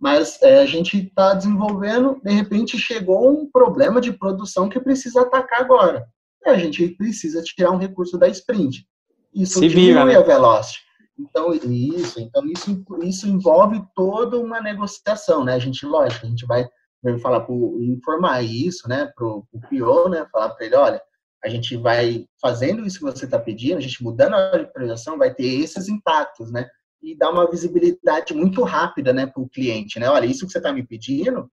[0.01, 5.21] Mas é, a gente está desenvolvendo, de repente chegou um problema de produção que precisa
[5.21, 6.09] atacar agora.
[6.45, 8.85] E a gente precisa tirar um recurso da sprint.
[9.33, 10.17] Isso Se diminui vira, né?
[10.17, 10.88] a velocity.
[11.19, 15.55] Então, isso, então isso, isso envolve toda uma negociação, né?
[15.55, 16.69] A gente, lógico, a gente vai,
[17.21, 21.03] falar pro, informar isso, né, pro, pro PO, né, falar para ele, olha,
[21.43, 25.33] a gente vai fazendo isso que você está pedindo, a gente mudando a priorização, vai
[25.33, 26.69] ter esses impactos, né?
[27.01, 30.09] E dar uma visibilidade muito rápida, né, para o cliente, né?
[30.09, 31.49] Olha, isso que você está me pedindo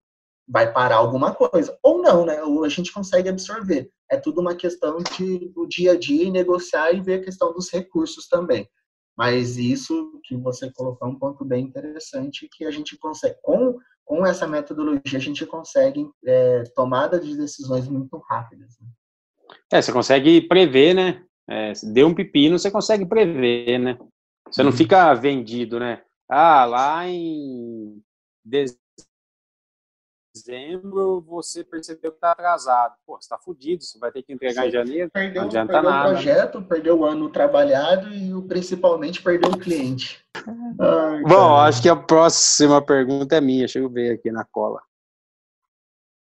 [0.48, 1.76] vai parar alguma coisa.
[1.82, 2.42] Ou não, né?
[2.42, 3.90] Ou a gente consegue absorver.
[4.10, 7.52] É tudo uma questão de o dia a dia e negociar e ver a questão
[7.52, 8.68] dos recursos também.
[9.16, 13.78] Mas isso que você colocou é um ponto bem interessante que a gente consegue, com,
[14.04, 18.76] com essa metodologia, a gente consegue é, tomada de decisões muito rápidas.
[18.80, 18.88] Né?
[19.72, 21.24] É, você consegue prever, né?
[21.48, 23.98] É, deu um pepino, você consegue prever, né?
[24.50, 24.76] Você não uhum.
[24.76, 26.02] fica vendido, né?
[26.28, 28.02] Ah, lá em
[30.46, 32.94] dezembro você percebeu que está atrasado.
[33.04, 35.10] Pô, você está fudido, você vai ter que entregar você em janeiro.
[35.10, 36.08] Perdeu, não adianta perdeu nada.
[36.08, 40.24] o projeto, perdeu o ano trabalhado e principalmente perdeu o cliente.
[40.80, 43.60] Ai, Bom, acho que a próxima pergunta é minha.
[43.60, 44.80] Deixa eu ver aqui na cola.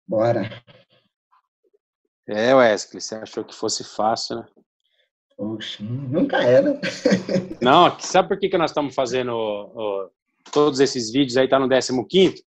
[0.07, 0.51] Bora.
[2.27, 4.47] É, Wesley, você achou que fosse fácil, né?
[5.37, 6.81] Poxa, nunca era.
[7.61, 10.09] Não, sabe por que, que nós estamos fazendo ó,
[10.53, 12.45] todos esses vídeos aí, tá no 15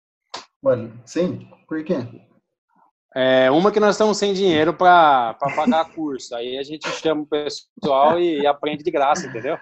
[0.64, 1.96] Mano, sim, por quê?
[3.16, 6.34] É, uma que nós estamos sem dinheiro para pagar curso.
[6.36, 9.58] Aí a gente chama o pessoal e, aprende de graça, entendeu?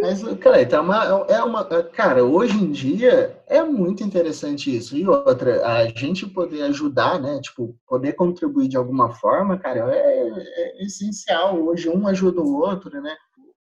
[0.00, 1.64] Mas, cara, então é uma, é uma.
[1.90, 4.96] Cara, hoje em dia é muito interessante isso.
[4.96, 7.40] E outra, a gente poder ajudar, né?
[7.40, 11.60] Tipo, poder contribuir de alguma forma, cara, é, é essencial.
[11.60, 13.16] Hoje um ajuda o outro, né?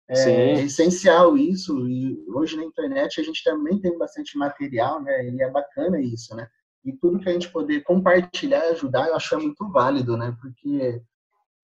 [0.07, 1.87] É, é essencial isso.
[1.87, 5.29] E hoje na internet a gente também tem bastante material, né?
[5.29, 6.47] E é bacana isso, né?
[6.85, 10.35] E tudo que a gente poder compartilhar e ajudar, eu acho é muito válido, né?
[10.41, 11.01] Porque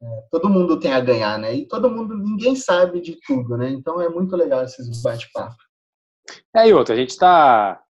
[0.01, 1.53] é, todo mundo tem a ganhar, né?
[1.53, 3.69] E todo mundo, ninguém sabe de tudo, né?
[3.69, 5.55] Então é muito legal esses bate-papo.
[6.55, 7.81] É, e outra, a gente tá.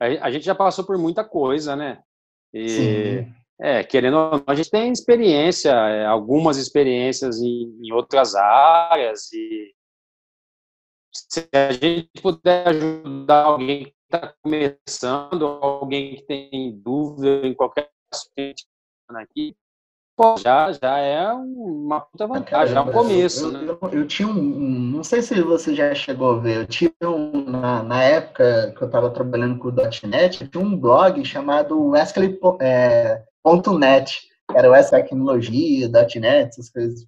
[0.00, 2.02] A gente já passou por muita coisa, né?
[2.52, 3.34] E, Sim.
[3.60, 9.32] É, querendo ou não, a gente tem experiência, é, algumas experiências em, em outras áreas,
[9.32, 9.72] e
[11.14, 17.90] se a gente puder ajudar alguém que está começando, alguém que tem dúvida em qualquer
[18.12, 18.64] assunto
[19.14, 19.54] aqui,
[20.16, 23.64] pô, já, já é uma puta vantagem, já é um começo, eu, né?
[23.66, 27.44] Eu, eu, tinha um, não sei se você já chegou a ver, eu tinha um,
[27.44, 31.88] na, na época que eu estava trabalhando com o .NET, eu tinha um blog chamado
[31.88, 37.06] Wesley.net, é, era o Tecnologia, .NET, essas coisas.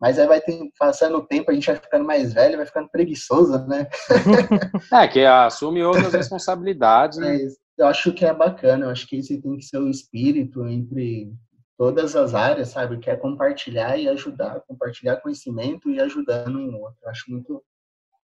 [0.00, 2.88] Mas aí vai ter, passando o tempo, a gente vai ficando mais velho, vai ficando
[2.88, 3.88] preguiçoso, né?
[4.92, 7.32] é, que assume outras responsabilidades, né?
[7.32, 10.66] Mas eu acho que é bacana, eu acho que esse tem que ser o espírito
[10.68, 11.32] entre
[11.76, 12.98] todas as áreas, sabe?
[12.98, 16.98] Que é compartilhar e ajudar, compartilhar conhecimento e ajudando um outro.
[17.02, 17.62] Eu acho muito,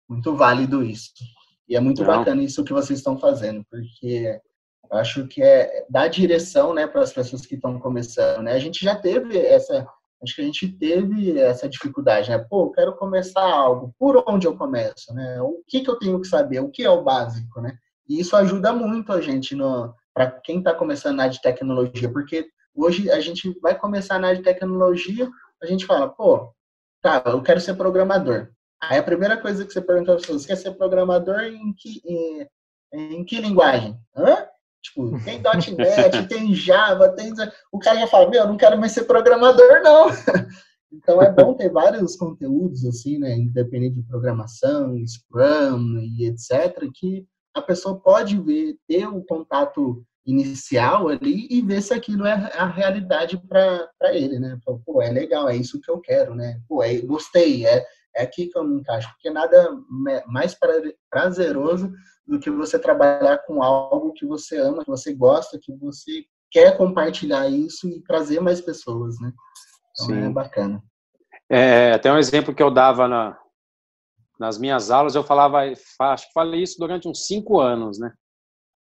[0.08, 1.10] muito válido isso.
[1.68, 2.08] E é muito Não.
[2.08, 4.40] bacana isso que vocês estão fazendo, porque
[4.90, 8.52] eu acho que é dar direção, né, para as pessoas que estão começando, né?
[8.52, 9.86] A gente já teve essa,
[10.22, 12.38] acho que a gente teve essa dificuldade, né?
[12.38, 15.40] Pô, eu quero começar algo, por onde eu começo, né?
[15.40, 16.60] O que que eu tenho que saber?
[16.60, 17.76] O que é o básico, né?
[18.08, 19.56] E isso ajuda muito a gente
[20.12, 24.28] para quem está começando na área de tecnologia, porque Hoje a gente vai começar na
[24.28, 25.28] área de tecnologia,
[25.62, 26.52] a gente fala, pô,
[27.02, 28.50] tá, eu quero ser programador.
[28.80, 32.48] Aí a primeira coisa que você pergunta para você quer ser programador em que, em,
[32.92, 33.98] em que linguagem?
[34.16, 34.46] Hã?
[34.82, 37.32] Tipo, tem .NET, tem Java, tem...
[37.70, 40.08] O cara já fala, meu, eu não quero mais ser programador, não.
[40.92, 47.24] Então é bom ter vários conteúdos, assim, né, independente de programação, Scrum e etc., que
[47.54, 52.66] a pessoa pode ver, ter um contato inicial ali e ver se aquilo é a
[52.66, 54.58] realidade para ele, né?
[54.84, 56.60] Pô, é legal, é isso que eu quero, né?
[56.68, 59.70] Pô, é, gostei, é, é aqui que eu me encaixo, porque nada
[60.26, 60.56] mais
[61.10, 61.92] prazeroso
[62.30, 66.76] do que você trabalhar com algo que você ama, que você gosta, que você quer
[66.76, 69.32] compartilhar isso e trazer mais pessoas, né?
[69.92, 70.26] Então é Sim.
[70.26, 70.82] é bacana.
[71.48, 73.36] É, tem um exemplo que eu dava na,
[74.38, 78.12] nas minhas aulas, eu falava, acho que falei isso durante uns cinco anos, né?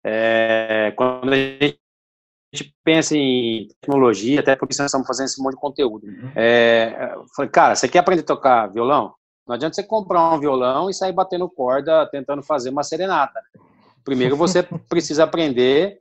[0.05, 5.62] É, quando a gente pensa em tecnologia, até porque nós estamos fazendo esse monte de
[5.62, 6.05] conteúdo.
[6.05, 6.31] Uhum.
[6.35, 9.15] É, falei, cara, você quer aprender a tocar violão?
[9.47, 13.39] Não adianta você comprar um violão e sair batendo corda tentando fazer uma serenata.
[14.04, 15.99] Primeiro você precisa aprender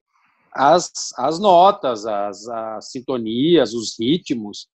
[0.52, 4.68] as, as notas, as, as sintonias, os ritmos,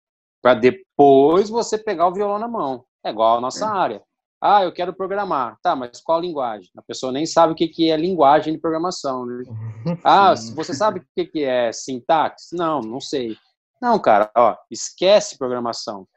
[0.41, 2.83] para depois você pegar o violão na mão.
[3.03, 3.67] É igual a nossa é.
[3.67, 4.03] área.
[4.41, 5.57] Ah, eu quero programar.
[5.61, 6.69] Tá, mas qual linguagem?
[6.75, 9.43] A pessoa nem sabe o que, que é linguagem de programação, né?
[10.03, 12.55] Ah, você sabe o que, que é sintaxe?
[12.55, 13.37] Não, não sei.
[13.81, 16.07] Não, cara, ó, esquece programação.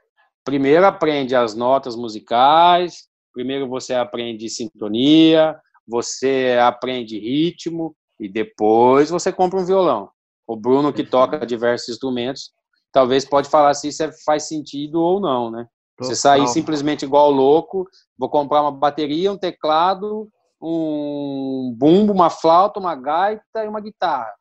[0.44, 9.32] Primeiro aprende as notas musicais, primeiro você aprende sintonia, você aprende ritmo e depois você
[9.32, 10.10] compra um violão.
[10.46, 12.52] O Bruno que toca diversos instrumentos,
[12.92, 15.66] talvez pode falar se isso faz sentido ou não, né?
[15.98, 20.28] Você sair simplesmente igual louco, vou comprar uma bateria, um teclado,
[20.60, 24.32] um bumbo, uma flauta, uma gaita e uma guitarra.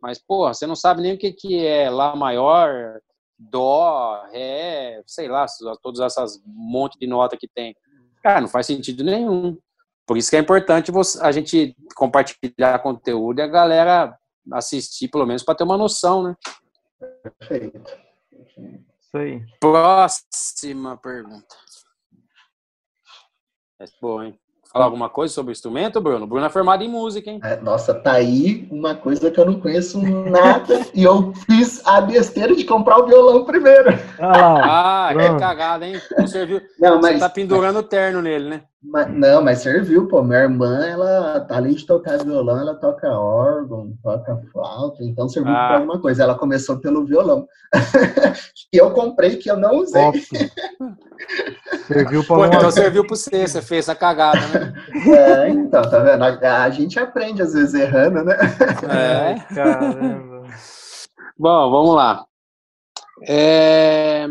[0.00, 3.00] Mas, porra, você não sabe nem o que, que é Lá maior,
[3.42, 5.46] Dó, Ré, sei lá,
[5.82, 7.74] todas essas monte de nota que tem.
[8.22, 9.56] Cara, não faz sentido nenhum.
[10.06, 14.14] Por isso que é importante você, a gente compartilhar conteúdo e a galera
[14.52, 16.36] assistir, pelo menos, para ter uma noção, né?
[17.22, 17.98] Perfeito.
[19.00, 19.42] Isso aí.
[19.58, 21.56] Próxima pergunta.
[23.80, 24.38] É bom, hein?
[24.72, 26.26] Falar alguma coisa sobre o instrumento, Bruno?
[26.26, 27.40] Bruno é formado em música, hein?
[27.42, 32.00] É, nossa, tá aí uma coisa que eu não conheço nada e eu fiz a
[32.00, 33.98] besteira de comprar o violão primeiro.
[34.18, 36.00] Ah, ah é cagada, hein?
[36.16, 36.60] Não serviu.
[36.78, 38.62] Não, mas, Você tá pendurando o terno nele, né?
[38.82, 40.22] Mas, não, mas serviu, pô.
[40.22, 45.68] Minha irmã, ela, além de tocar violão, ela toca órgão, toca flauta, então serviu ah.
[45.68, 46.22] para alguma coisa.
[46.22, 47.46] Ela começou pelo violão.
[48.72, 50.02] que eu comprei, que eu não usei.
[51.86, 54.74] serviu para Pô, então serviu para você, você fez essa cagada, né?
[55.14, 56.24] É, então, tá vendo?
[56.24, 58.36] A, a gente aprende às vezes errando, né?
[58.88, 60.44] É, caramba.
[61.38, 62.24] Bom, vamos lá.
[63.28, 64.26] É,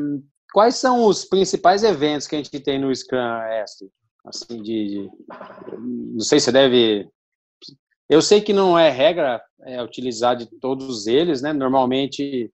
[0.52, 3.90] quais são os principais eventos que a gente tem no Scrum, Esther?
[4.26, 5.12] Assim, de, de,
[5.78, 7.08] não sei se deve,
[8.10, 12.52] eu sei que não é regra é, utilizar de todos eles, né, normalmente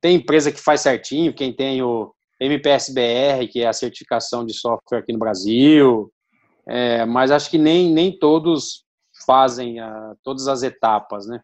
[0.00, 4.98] tem empresa que faz certinho, quem tem o MPSBR, que é a certificação de software
[4.98, 6.12] aqui no Brasil,
[6.66, 8.84] é, mas acho que nem, nem todos
[9.24, 11.40] fazem a, todas as etapas, né?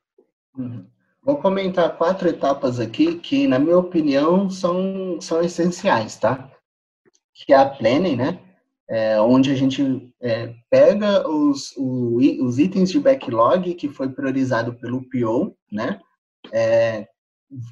[0.56, 0.86] Uhum.
[1.24, 6.50] Vou comentar quatro etapas aqui que, na minha opinião, são, são essenciais, tá?
[7.32, 8.40] Que é a planning, né?
[8.92, 14.74] É, onde a gente é, pega os, o, os itens de backlog que foi priorizado
[14.74, 15.98] pelo PO, né?
[16.52, 17.08] É,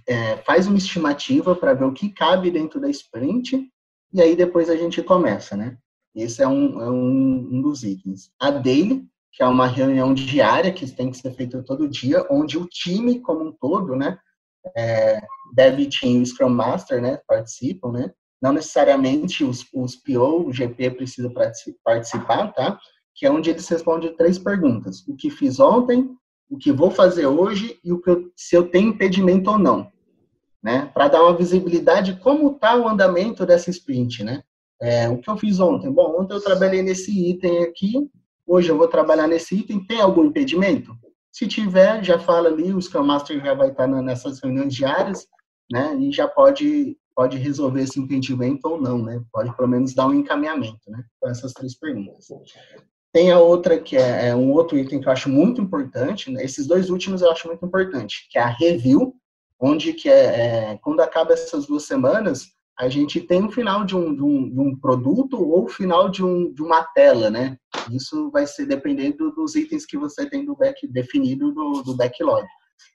[0.08, 3.70] é, faz uma estimativa para ver o que cabe dentro da sprint
[4.14, 5.76] e aí depois a gente começa, né?
[6.14, 8.32] Esse é um, é um, um dos itens.
[8.40, 12.56] A daily, que é uma reunião diária que tem que ser feita todo dia, onde
[12.56, 14.18] o time como um todo, né?
[14.74, 15.20] É,
[15.54, 17.20] Dev Team e Scrum Master, né?
[17.28, 18.10] Participam, né?
[18.40, 21.32] Não necessariamente os, os PO, o GP precisa
[21.84, 22.78] participar, tá?
[23.14, 25.06] Que é onde eles respondem três perguntas.
[25.06, 26.10] O que fiz ontem,
[26.48, 29.90] o que vou fazer hoje e o que eu, se eu tenho impedimento ou não.
[30.62, 30.90] Né?
[30.92, 34.42] Para dar uma visibilidade como está o andamento dessa sprint, né?
[34.80, 35.90] É, o que eu fiz ontem?
[35.90, 38.10] Bom, ontem eu trabalhei nesse item aqui,
[38.46, 40.94] hoje eu vou trabalhar nesse item, tem algum impedimento?
[41.30, 45.26] Se tiver, já fala ali, o Scrum Master já vai estar nessas reuniões diárias,
[45.70, 45.96] né?
[46.00, 49.22] E já pode pode resolver esse impedimento ou não, né?
[49.30, 51.04] Pode pelo menos dar um encaminhamento, né?
[51.20, 52.28] Com essas três perguntas.
[53.12, 56.42] Tem a outra que é, é um outro item que eu acho muito importante, né?
[56.42, 59.12] esses dois últimos eu acho muito importante, que é a review,
[59.60, 62.46] onde que é, é quando acaba essas duas semanas,
[62.78, 66.08] a gente tem um final de um, de um, de um produto ou o final
[66.08, 67.58] de, um, de uma tela, né?
[67.90, 72.46] Isso vai ser dependendo dos itens que você tem do back, definido do, do backlog.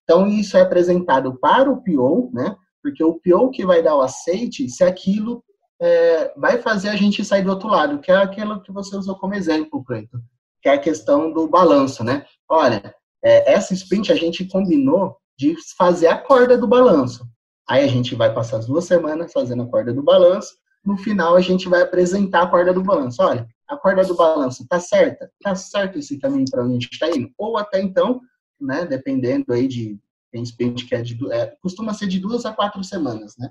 [0.03, 2.55] Então, isso é apresentado para o PO, né?
[2.85, 5.43] Porque o PO que vai dar o aceite, se aquilo
[5.81, 9.15] é, vai fazer a gente sair do outro lado, que é aquilo que você usou
[9.15, 10.19] como exemplo, Cleiton,
[10.61, 12.27] que é a questão do balanço, né?
[12.47, 17.27] Olha, é, essa sprint a gente combinou de fazer a corda do balanço.
[17.67, 20.55] Aí a gente vai passar as duas semanas fazendo a corda do balanço.
[20.85, 23.23] No final, a gente vai apresentar a corda do balanço.
[23.23, 25.31] Olha, a corda do balanço tá certa?
[25.41, 27.31] Tá certo esse caminho para onde a gente está indo?
[27.35, 28.21] Ou até então,
[28.61, 29.99] né, dependendo aí de
[30.35, 33.49] tem sprint que é de, é, costuma ser de duas a quatro semanas, né?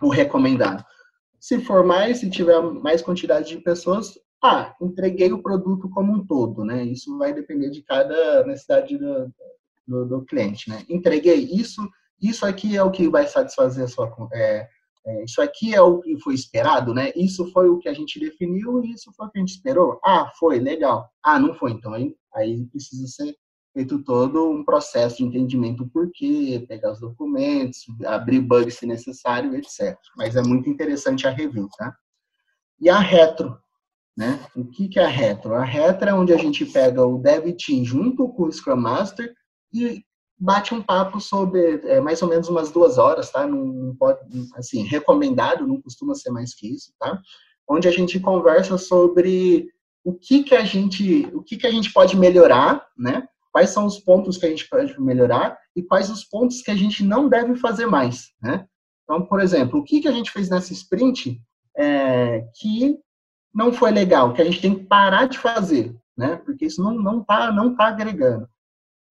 [0.00, 0.84] O recomendado.
[1.38, 6.26] Se for mais, se tiver mais quantidade de pessoas, ah, entreguei o produto como um
[6.26, 6.84] todo, né?
[6.84, 9.32] Isso vai depender de cada necessidade do,
[9.86, 10.84] do, do cliente, né?
[10.88, 11.88] Entreguei isso,
[12.20, 14.68] isso aqui é o que vai satisfazer a sua é,
[15.06, 17.12] é, isso aqui é o que foi esperado, né?
[17.14, 20.00] Isso foi o que a gente definiu e isso foi o que a gente esperou.
[20.04, 21.08] Ah, foi, legal.
[21.22, 23.36] Ah, não foi, então aí, aí precisa ser
[23.72, 29.54] feito todo um processo de entendimento por quê, pegar os documentos, abrir bugs se necessário,
[29.54, 29.96] etc.
[30.16, 31.96] Mas é muito interessante a review, tá?
[32.80, 33.58] E a retro,
[34.16, 34.44] né?
[34.54, 35.54] O que, que é a retro?
[35.54, 39.32] A retro é onde a gente pega o Dev Team junto com o Scrum Master
[39.72, 40.04] e
[40.38, 43.46] bate um papo sobre é, mais ou menos umas duas horas, tá?
[43.46, 44.18] Não pode,
[44.56, 47.20] assim, recomendado, não costuma ser mais que isso, tá?
[47.66, 49.68] Onde a gente conversa sobre
[50.04, 53.26] o que que a gente, o que que a gente pode melhorar, né?
[53.52, 56.76] Quais são os pontos que a gente pode melhorar e quais os pontos que a
[56.76, 58.66] gente não deve fazer mais, né?
[59.04, 61.40] Então, por exemplo, o que, que a gente fez nessa sprint
[61.76, 62.98] é, que
[63.54, 66.36] não foi legal, que a gente tem que parar de fazer, né?
[66.36, 68.48] Porque isso não não tá não tá agregando.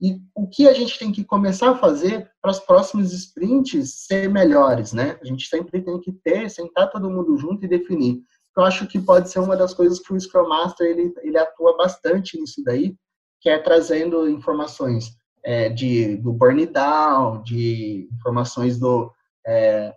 [0.01, 4.27] E o que a gente tem que começar a fazer para as próximas sprints ser
[4.27, 5.19] melhores, né?
[5.21, 8.19] A gente sempre tem que ter, sentar todo mundo junto e definir.
[8.57, 11.77] Eu acho que pode ser uma das coisas que o Scrum Master ele, ele atua
[11.77, 12.95] bastante nisso daí,
[13.41, 19.11] que é trazendo informações é, de, do burn down, de informações do,
[19.45, 19.93] é,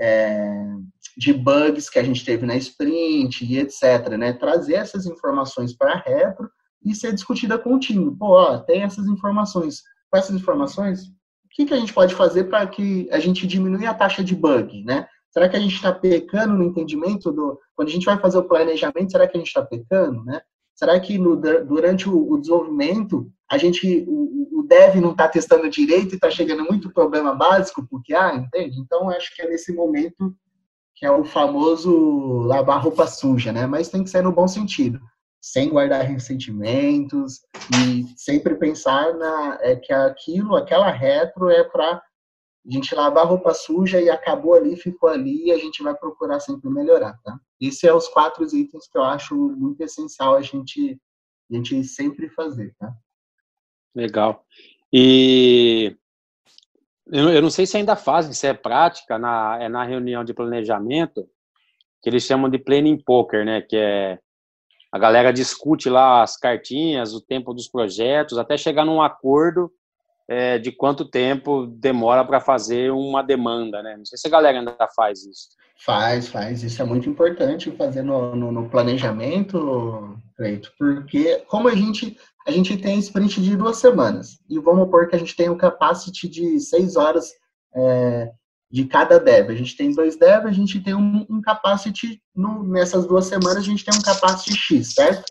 [0.00, 0.64] é,
[1.16, 4.08] de bugs que a gente teve na sprint e etc.
[4.18, 4.32] Né?
[4.32, 6.50] Trazer essas informações para a repro
[6.84, 8.14] e ser discutida com o time.
[8.16, 9.82] Pô, ó, tem essas informações.
[10.10, 13.90] Com essas informações, o que, que a gente pode fazer para que a gente diminua
[13.90, 15.06] a taxa de bug, né?
[15.30, 17.60] Será que a gente está pecando no entendimento do...
[17.76, 20.40] Quando a gente vai fazer o planejamento, será que a gente está pecando, né?
[20.80, 25.68] Será que no, durante o, o, desenvolvimento a gente, o, o dev não está testando
[25.68, 28.80] direito e está chegando muito problema básico porque ah, entende?
[28.80, 30.34] Então acho que é nesse momento
[30.96, 33.66] que é o famoso lavar roupa suja, né?
[33.66, 34.98] Mas tem que ser no bom sentido,
[35.38, 37.42] sem guardar ressentimentos
[37.76, 42.02] e sempre pensar na é que aquilo, aquela retro é para
[42.66, 46.40] a gente lavar roupa suja e acabou ali, ficou ali e a gente vai procurar
[46.40, 47.38] sempre melhorar, tá?
[47.60, 51.00] Esses são os quatro itens que eu acho muito essencial a gente
[51.50, 52.92] a gente sempre fazer, tá?
[53.94, 54.44] Legal.
[54.92, 55.96] E
[57.10, 61.28] eu, não sei se ainda fazem, se é prática, na, é na reunião de planejamento,
[62.00, 63.62] que eles chamam de planning poker, né?
[63.62, 64.18] Que é
[64.92, 69.72] a galera discute lá as cartinhas, o tempo dos projetos, até chegar num acordo
[70.30, 73.96] é, de quanto tempo demora para fazer uma demanda, né?
[73.96, 75.48] Não sei se a galera ainda faz isso.
[75.84, 76.62] Faz, faz.
[76.62, 82.16] Isso é muito importante fazer no, no, no planejamento, Cleito, porque como a gente
[82.46, 84.38] a gente tem sprint de duas semanas.
[84.48, 87.32] E vamos supor que a gente tem um capacity de seis horas
[87.74, 88.30] é,
[88.70, 89.50] de cada dev.
[89.50, 93.58] A gente tem dois dev, a gente tem um, um capacity, no, nessas duas semanas
[93.58, 95.24] a gente tem um capacity X, certo?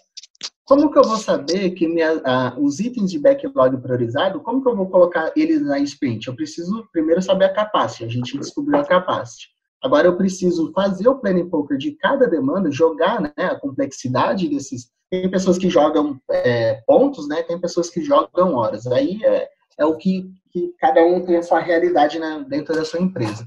[0.70, 2.22] Como que eu vou saber que minha,
[2.60, 6.28] os itens de backlog priorizado, como que eu vou colocar eles na sprint?
[6.28, 9.48] Eu preciso primeiro saber a capacity, a gente descobriu a capacity.
[9.82, 14.92] Agora eu preciso fazer o planning poker de cada demanda, jogar né, a complexidade desses,
[15.10, 17.42] tem pessoas que jogam é, pontos, né?
[17.42, 18.86] Tem pessoas que jogam horas.
[18.86, 19.50] Aí é,
[19.80, 23.44] é o que, que cada um tem a sua realidade né, dentro da sua empresa.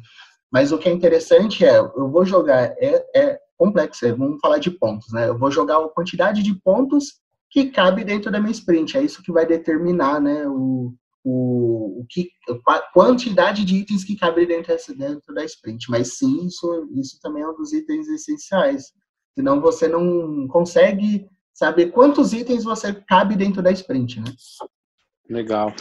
[0.50, 4.58] Mas o que é interessante é, eu vou jogar, é, é complexo, é, vamos falar
[4.58, 5.28] de pontos, né?
[5.28, 8.96] Eu vou jogar a quantidade de pontos que cabe dentro da minha sprint.
[8.96, 10.92] É isso que vai determinar, né, o,
[11.22, 12.28] o, o que,
[12.68, 15.88] a quantidade de itens que cabe dentro, dentro da sprint.
[15.88, 18.92] Mas sim, isso, isso também é um dos itens essenciais.
[19.32, 24.32] Senão você não consegue saber quantos itens você cabe dentro da sprint, né?
[25.30, 25.72] Legal.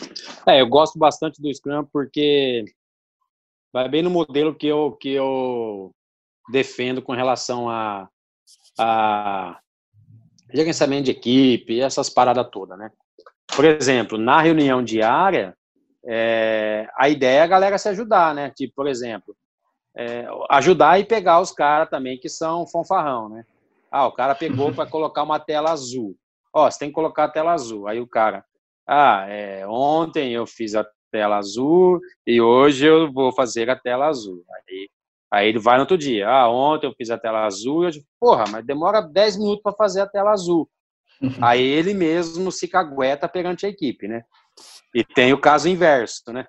[0.47, 2.63] É, eu gosto bastante do Scrum porque
[3.73, 5.91] vai bem no modelo que eu, que eu
[6.51, 8.07] defendo com relação a,
[8.77, 9.59] a
[10.53, 12.91] gerenciamento de equipe, essas paradas todas, né?
[13.55, 15.55] Por exemplo, na reunião diária,
[16.05, 18.51] é, a ideia é a galera se ajudar, né?
[18.51, 19.35] Tipo, por exemplo,
[19.95, 23.45] é, ajudar e pegar os caras também que são fanfarrão, né?
[23.91, 26.15] Ah, o cara pegou para colocar uma tela azul.
[26.53, 27.87] Ó, você tem que colocar a tela azul.
[27.87, 28.43] Aí o cara,
[28.87, 34.07] ah, é, ontem eu fiz a tela azul e hoje eu vou fazer a tela
[34.07, 34.43] azul.
[34.49, 34.89] Aí,
[35.31, 36.27] aí ele vai no outro dia.
[36.27, 37.85] Ah, ontem eu fiz a tela azul.
[37.85, 40.69] Eu digo, porra, mas demora 10 minutos para fazer a tela azul.
[41.41, 44.23] Aí ele mesmo se cagueta perante a equipe, né?
[44.93, 46.45] E tem o caso inverso, né?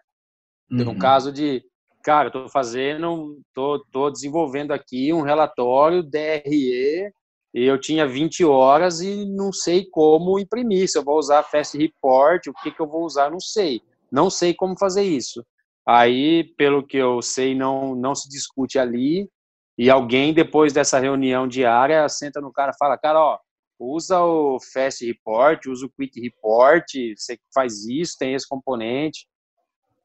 [0.69, 0.99] Tem um uhum.
[0.99, 1.63] caso de,
[2.03, 7.13] cara, eu tô fazendo, tô, tô desenvolvendo aqui um relatório DRE
[7.55, 10.89] e eu tinha 20 horas e não sei como imprimir.
[10.89, 13.83] Se eu vou usar Fast Report, o que, que eu vou usar, não sei.
[14.11, 15.45] Não sei como fazer isso.
[15.87, 19.29] Aí, pelo que eu sei, não, não se discute ali.
[19.77, 23.39] E alguém, depois dessa reunião diária, senta no cara e fala: Cara, ó,
[23.79, 26.85] usa o Fast Report, usa o Quick Report,
[27.17, 29.27] você faz isso, tem esse componente.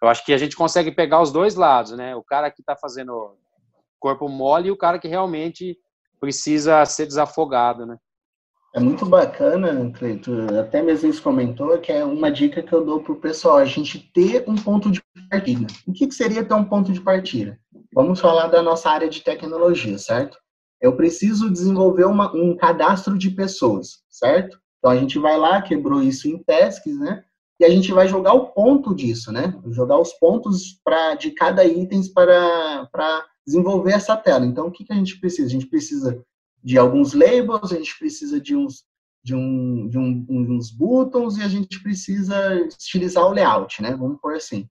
[0.02, 2.16] Eu acho que a gente consegue pegar os dois lados, né?
[2.16, 3.36] O cara que está fazendo
[4.00, 5.78] corpo mole e o cara que realmente
[6.20, 7.98] precisa ser desafogado, né?
[8.76, 13.02] É muito bacana, Cleito, até mesmo isso comentou, que é uma dica que eu dou
[13.02, 15.68] para o pessoal, a gente ter um ponto de partida.
[15.88, 17.60] O que, que seria ter um ponto de partida?
[17.94, 20.38] Vamos falar da nossa área de tecnologia, certo?
[20.80, 24.60] Eu preciso desenvolver uma, um cadastro de pessoas, certo?
[24.78, 27.24] Então a gente vai lá, quebrou isso em tasks, né?
[27.60, 29.60] E a gente vai jogar o ponto disso, né?
[29.72, 34.46] Jogar os pontos pra, de cada item para, desenvolver essa tela.
[34.46, 35.48] Então, o que, que a gente precisa?
[35.48, 36.24] A gente precisa
[36.64, 38.86] de alguns labels, a gente precisa de uns
[39.24, 43.94] de, um, de um, uns buttons e a gente precisa estilizar o layout, né?
[43.94, 44.70] Vamos por assim.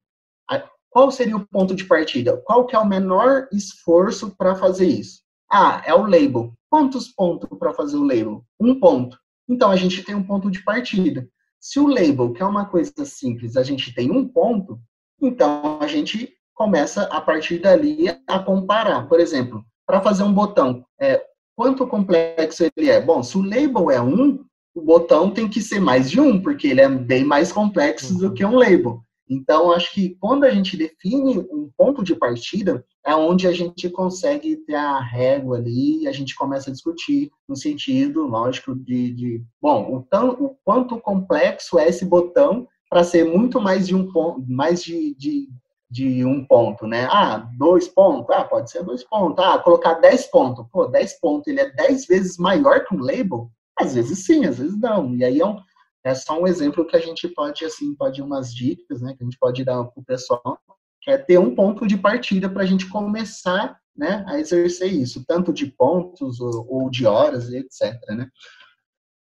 [0.97, 2.41] Qual seria o ponto de partida?
[2.47, 5.21] Qual que é o menor esforço para fazer isso?
[5.53, 6.55] Ah, é o label.
[6.71, 8.43] Quantos pontos para fazer o label?
[8.59, 9.19] Um ponto.
[9.47, 11.29] Então, a gente tem um ponto de partida.
[11.61, 14.81] Se o label, que é uma coisa simples, a gente tem um ponto,
[15.21, 19.07] então a gente começa a partir dali a comparar.
[19.07, 21.23] Por exemplo, para fazer um botão, é,
[21.57, 23.01] quanto complexo ele é?
[23.01, 24.45] Bom, se o label é um,
[24.75, 28.33] o botão tem que ser mais de um, porque ele é bem mais complexo do
[28.33, 29.01] que um label.
[29.29, 33.91] Então, acho que quando a gente define um ponto de partida, é onde a gente
[33.91, 39.13] consegue ter a régua ali e a gente começa a discutir no sentido, lógico, de,
[39.13, 43.97] de bom, o, tão, o quanto complexo é esse botão para ser muito mais de
[43.97, 45.49] um ponto, mais de, de
[45.91, 47.07] de um ponto, né?
[47.11, 49.45] Ah, dois pontos, ah, pode ser dois pontos.
[49.45, 50.67] Ah, colocar dez pontos.
[50.73, 53.51] Pô, dez pontos, ele é dez vezes maior que um label.
[53.79, 55.15] Às vezes sim, às vezes não.
[55.15, 55.61] E aí é, um,
[56.05, 59.27] é só um exemplo que a gente pode, assim, pode umas dicas, né, que a
[59.27, 60.59] gente pode dar para o pessoal,
[61.03, 65.25] que é ter um ponto de partida para a gente começar né, a exercer isso,
[65.27, 67.95] tanto de pontos ou, ou de horas, etc.
[68.09, 68.29] Né?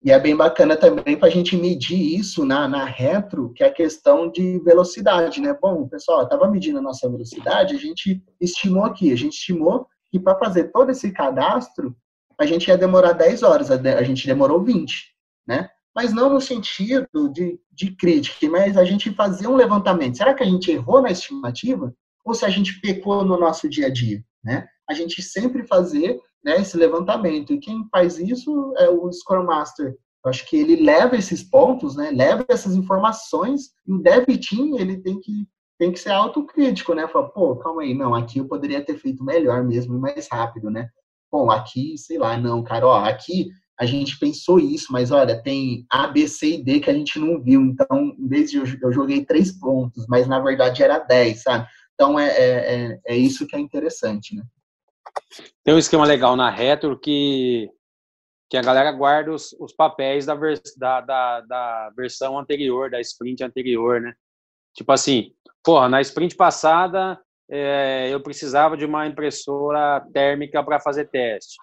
[0.03, 3.67] E é bem bacana também para a gente medir isso na, na retro, que é
[3.67, 5.57] a questão de velocidade, né?
[5.61, 10.21] Bom, pessoal, estava medindo a nossa velocidade, a gente estimou aqui, a gente estimou que
[10.21, 11.97] para fazer todo esse cadastro,
[12.39, 14.95] a gente ia demorar 10 horas, a gente demorou 20,
[15.47, 15.69] né?
[15.95, 20.17] Mas não no sentido de, de crítica, mas a gente fazer um levantamento.
[20.17, 21.93] Será que a gente errou na estimativa?
[22.25, 24.69] Ou se a gente pecou no nosso dia a dia, né?
[24.89, 27.53] A gente sempre fazer né, esse levantamento.
[27.53, 29.95] E quem faz isso é o Scrum Master.
[30.25, 34.79] Eu acho que ele leva esses pontos, né, leva essas informações, e o dev team
[34.79, 35.47] ele tem que,
[35.79, 37.07] tem que ser autocrítico, né?
[37.07, 40.89] Falar, pô, calma aí, não, aqui eu poderia ter feito melhor mesmo, mais rápido, né?
[41.31, 45.87] Bom, aqui, sei lá, não, cara, ó, aqui a gente pensou isso, mas olha, tem
[45.89, 48.65] A, B, C e D que a gente não viu, então, em vez de eu,
[48.83, 51.69] eu joguei três pontos, mas na verdade era dez, sabe?
[51.95, 54.43] Então, é, é, é, é isso que é interessante, né?
[55.65, 57.71] Tem um esquema legal na Retro que,
[58.49, 63.01] que a galera guarda os, os papéis da, vers, da, da, da versão anterior, da
[63.01, 64.15] sprint anterior, né?
[64.75, 71.07] Tipo assim, porra, na sprint passada é, eu precisava de uma impressora térmica para fazer
[71.07, 71.57] teste.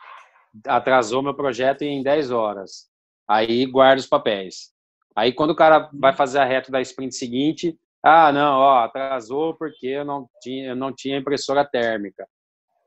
[0.67, 2.89] Atrasou meu projeto em 10 horas.
[3.27, 4.73] Aí guarda os papéis.
[5.15, 9.55] Aí quando o cara vai fazer a reta da sprint seguinte, ah, não, ó, atrasou
[9.55, 12.27] porque eu não tinha, eu não tinha impressora térmica.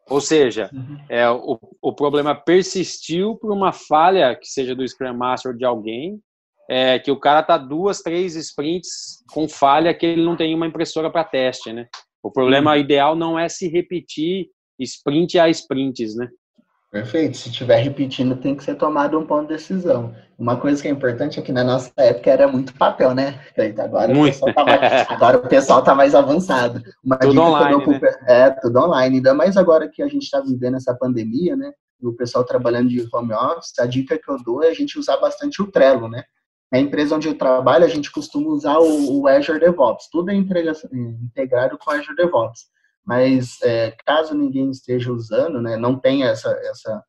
[0.09, 0.99] Ou seja, uhum.
[1.09, 5.65] é, o, o problema persistiu por uma falha, que seja do Scrum Master ou de
[5.65, 6.21] alguém,
[6.69, 10.67] é, que o cara tá duas, três sprints com falha que ele não tem uma
[10.67, 11.87] impressora para teste, né?
[12.23, 12.79] O problema uhum.
[12.79, 14.49] ideal não é se repetir
[14.79, 16.29] sprint a sprints, né?
[16.91, 17.36] Perfeito.
[17.36, 20.14] Se estiver repetindo, tem que ser tomado um ponto de decisão.
[20.39, 23.39] Uma coisa que é importante é que na nossa época era muito papel, né?
[23.78, 24.36] Agora, muito.
[24.36, 26.82] O, pessoal tá mais, agora o pessoal tá mais avançado.
[27.05, 28.14] Uma tudo online, né?
[28.26, 29.16] É, tudo online.
[29.16, 31.72] Ainda mais agora que a gente está vivendo essa pandemia, né?
[32.03, 35.18] O pessoal trabalhando de home office, a dica que eu dou é a gente usar
[35.18, 36.22] bastante o Trello, né?
[36.72, 40.09] Na empresa onde eu trabalho, a gente costuma usar o, o Azure DevOps.
[40.11, 42.78] Tudo é integrado com o Azure DevOps
[43.09, 47.03] mas é, caso ninguém esteja usando, né, não tenha essa, essa,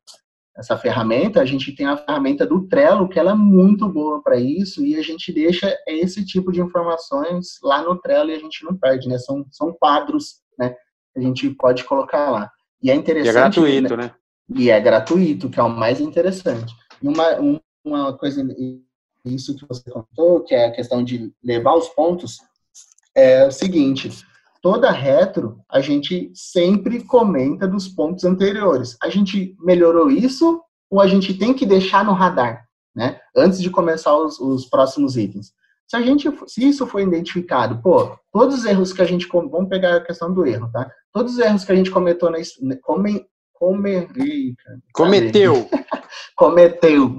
[0.56, 4.36] essa ferramenta, a gente tem a ferramenta do Trello, que ela é muito boa para
[4.36, 8.64] isso, e a gente deixa esse tipo de informações lá no Trello e a gente
[8.64, 9.18] não perde, né?
[9.18, 10.70] São, são quadros, né?
[11.12, 12.50] Que a gente pode colocar lá.
[12.82, 13.60] E é interessante...
[13.60, 14.14] E é gratuito, né?
[14.56, 16.74] E é gratuito, que é o mais interessante.
[17.02, 18.42] E uma, uma coisa,
[19.22, 22.38] isso que você contou, que é a questão de levar os pontos,
[23.14, 24.10] é o seguinte
[24.62, 28.96] toda retro, a gente sempre comenta dos pontos anteriores.
[29.02, 33.20] A gente melhorou isso ou a gente tem que deixar no radar, né?
[33.36, 35.52] Antes de começar os, os próximos itens.
[35.88, 39.68] Se a gente, se isso foi identificado, pô, todos os erros que a gente, vamos
[39.68, 40.88] pegar a questão do erro, tá?
[41.12, 42.38] Todos os erros que a gente cometeu na,
[42.82, 44.06] come, come,
[44.92, 45.68] cometeu,
[46.36, 47.18] cometeu,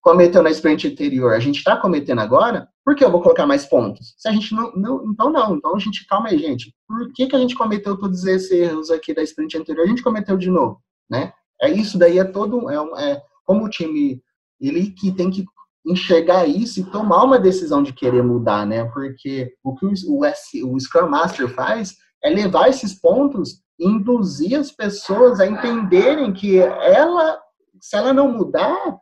[0.00, 3.66] cometeu na sprint anterior, a gente está cometendo agora, por que eu vou colocar mais
[3.66, 4.14] pontos?
[4.16, 7.26] Se a gente não, não, então não, então a gente, calma aí, gente, por que,
[7.26, 9.84] que a gente cometeu todos esses erros aqui da sprint anterior?
[9.84, 11.32] A gente cometeu de novo, né?
[11.60, 14.22] É isso daí, é todo, é, é como o time,
[14.60, 15.44] ele que tem que
[15.86, 18.84] enxergar isso e tomar uma decisão de querer mudar, né?
[18.86, 24.58] Porque o que o, o, o Scrum Master faz é levar esses pontos e induzir
[24.58, 27.40] as pessoas a entenderem que ela,
[27.80, 28.98] se ela não mudar,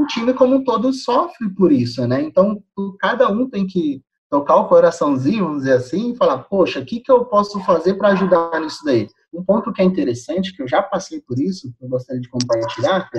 [0.00, 2.22] o time como um todo sofre por isso, né?
[2.22, 2.62] Então,
[2.98, 7.00] cada um tem que tocar o coraçãozinho, vamos dizer assim, e falar, poxa, o que,
[7.00, 9.08] que eu posso fazer para ajudar nisso daí?
[9.32, 12.28] Um ponto que é interessante, que eu já passei por isso, que eu gostaria de
[12.28, 13.10] compartilhar,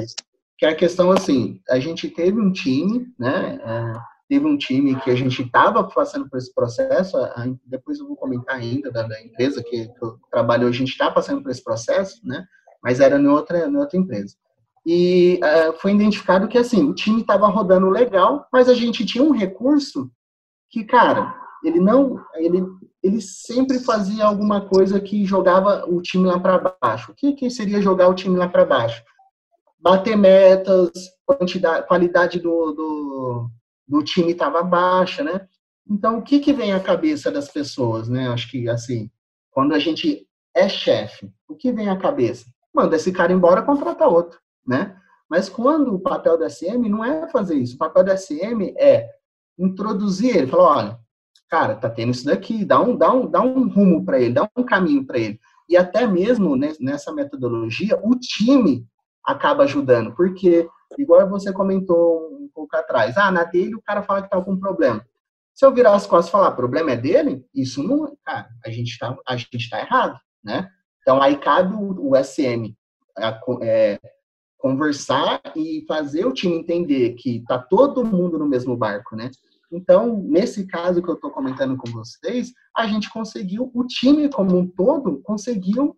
[0.57, 3.59] que é a questão assim, a gente teve um time, né?
[3.63, 3.93] É,
[4.29, 7.17] teve um time que a gente estava passando por esse processo,
[7.65, 11.41] depois eu vou comentar ainda da, empresa que, que eu trabalho, a gente está passando
[11.43, 12.45] por esse processo, né?
[12.81, 14.35] Mas era em outra, em outra empresa
[14.85, 19.23] e uh, foi identificado que assim o time estava rodando legal, mas a gente tinha
[19.23, 20.11] um recurso
[20.69, 22.65] que, cara, ele não, ele,
[23.03, 27.11] ele sempre fazia alguma coisa que jogava o time lá para baixo.
[27.11, 29.03] O que, que seria jogar o time lá para baixo?
[29.79, 30.91] Bater metas,
[31.25, 33.49] quantidade, qualidade do, do,
[33.87, 35.47] do time estava baixa, né?
[35.87, 38.29] Então, o que, que vem à cabeça das pessoas, né?
[38.29, 39.11] Acho que, assim,
[39.51, 40.25] quando a gente
[40.55, 42.45] é chefe, o que vem à cabeça?
[42.73, 44.95] Manda esse cara embora, contrata outro né?
[45.29, 49.09] Mas quando o papel do SM não é fazer isso, o papel do SM é
[49.57, 50.99] introduzir ele, falar, olha,
[51.49, 54.49] cara, tá tendo isso daqui, dá um, dá um, dá um rumo para ele, dá
[54.55, 55.39] um caminho para ele.
[55.69, 58.85] E até mesmo nessa metodologia, o time
[59.25, 63.17] acaba ajudando, porque igual você comentou um pouco atrás.
[63.17, 65.05] Ah, na dele o cara fala que tá com problema.
[65.53, 68.97] Se eu virar as costas e falar, problema é dele, isso não, cara, a gente
[68.97, 70.69] tá, a gente tá errado, né?
[71.01, 72.75] Então aí cabe o, o SM
[73.61, 73.99] é,
[74.61, 79.31] conversar e fazer o time entender que tá todo mundo no mesmo barco, né?
[79.71, 84.57] Então, nesse caso que eu estou comentando com vocês, a gente conseguiu, o time como
[84.57, 85.97] um todo conseguiu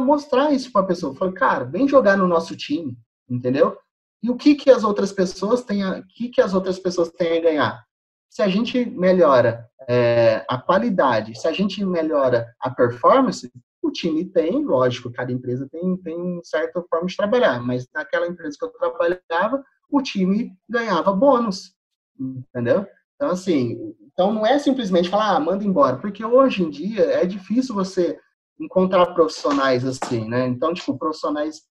[0.00, 1.14] mostrar isso para a pessoa.
[1.14, 2.96] Falei, cara, vem jogar no nosso time,
[3.28, 3.76] entendeu?
[4.22, 7.38] E o que que as outras pessoas têm, a, que que as outras pessoas têm
[7.38, 7.84] a ganhar?
[8.30, 13.50] Se a gente melhora é, a qualidade, se a gente melhora a performance,
[13.88, 18.56] o time tem, lógico, cada empresa tem, tem certa forma de trabalhar, mas naquela empresa
[18.58, 21.74] que eu trabalhava, o time ganhava bônus,
[22.18, 22.86] entendeu?
[23.16, 27.24] Então, assim, então não é simplesmente falar, ah, manda embora, porque hoje em dia é
[27.24, 28.18] difícil você
[28.60, 30.46] encontrar profissionais assim, né?
[30.46, 31.62] Então, tipo, profissionais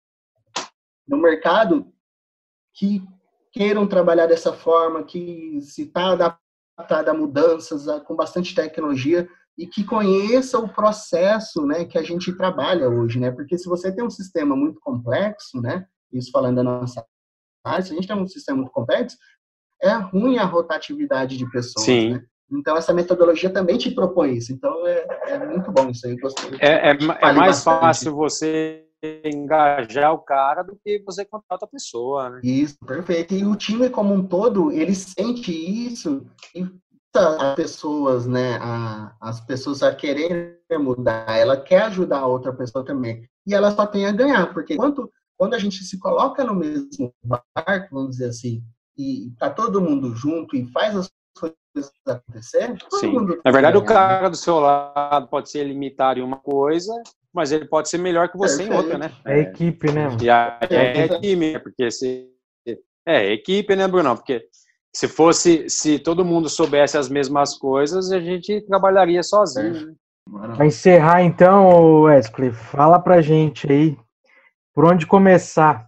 [1.07, 1.93] no mercado
[2.75, 3.03] que
[3.53, 9.85] queiram trabalhar dessa forma, que se está adaptado a mudanças, com bastante tecnologia, e que
[9.85, 13.31] conheça o processo né, que a gente trabalha hoje, né?
[13.31, 15.87] Porque se você tem um sistema muito complexo, né?
[16.13, 17.05] Isso falando da nossa
[17.65, 19.17] área, se a gente tem um sistema muito complexo,
[19.83, 22.15] é ruim a rotatividade de pessoas, Sim.
[22.15, 22.25] né?
[22.51, 24.53] Então, essa metodologia também te propõe isso.
[24.53, 26.17] Então, é, é muito bom isso aí.
[26.61, 27.81] É, é, é mais bastante.
[27.81, 28.87] fácil você
[29.25, 32.41] engajar o cara do que você contrata a pessoa, né?
[32.43, 33.35] Isso, perfeito.
[33.35, 36.65] E o time como um todo, ele sente isso e
[37.17, 42.85] as pessoas, né, a, as pessoas a quererem mudar, ela quer ajudar a outra pessoa
[42.85, 43.29] também.
[43.47, 47.13] E ela só tem a ganhar, porque quando, quando a gente se coloca no mesmo
[47.25, 48.63] barco, vamos dizer assim,
[48.97, 53.13] e tá todo mundo junto e faz as coisas acontecerem, todo Sim.
[53.13, 53.41] mundo.
[53.45, 56.93] Na verdade, o cara do seu lado pode ser limitado em uma coisa,
[57.33, 58.73] mas ele pode ser melhor que você Perfeito.
[58.73, 59.13] em outra, né?
[59.25, 60.09] É equipe, né?
[60.23, 62.33] E a, é, é equipe, porque se.
[63.05, 64.17] É, equipe, né, Bruno?
[64.17, 64.49] Porque
[64.97, 69.89] se fosse, se todo mundo soubesse as mesmas coisas, a gente trabalharia sozinho.
[69.89, 69.95] Né?
[70.57, 73.99] Para encerrar, então, Wesley, fala pra gente aí
[74.73, 75.87] por onde começar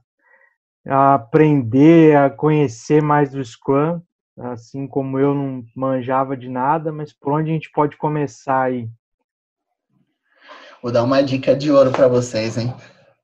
[0.86, 3.98] a aprender, a conhecer mais do Scrum,
[4.36, 8.90] assim como eu não manjava de nada, mas por onde a gente pode começar aí?
[10.82, 12.74] Vou dar uma dica de ouro para vocês, hein?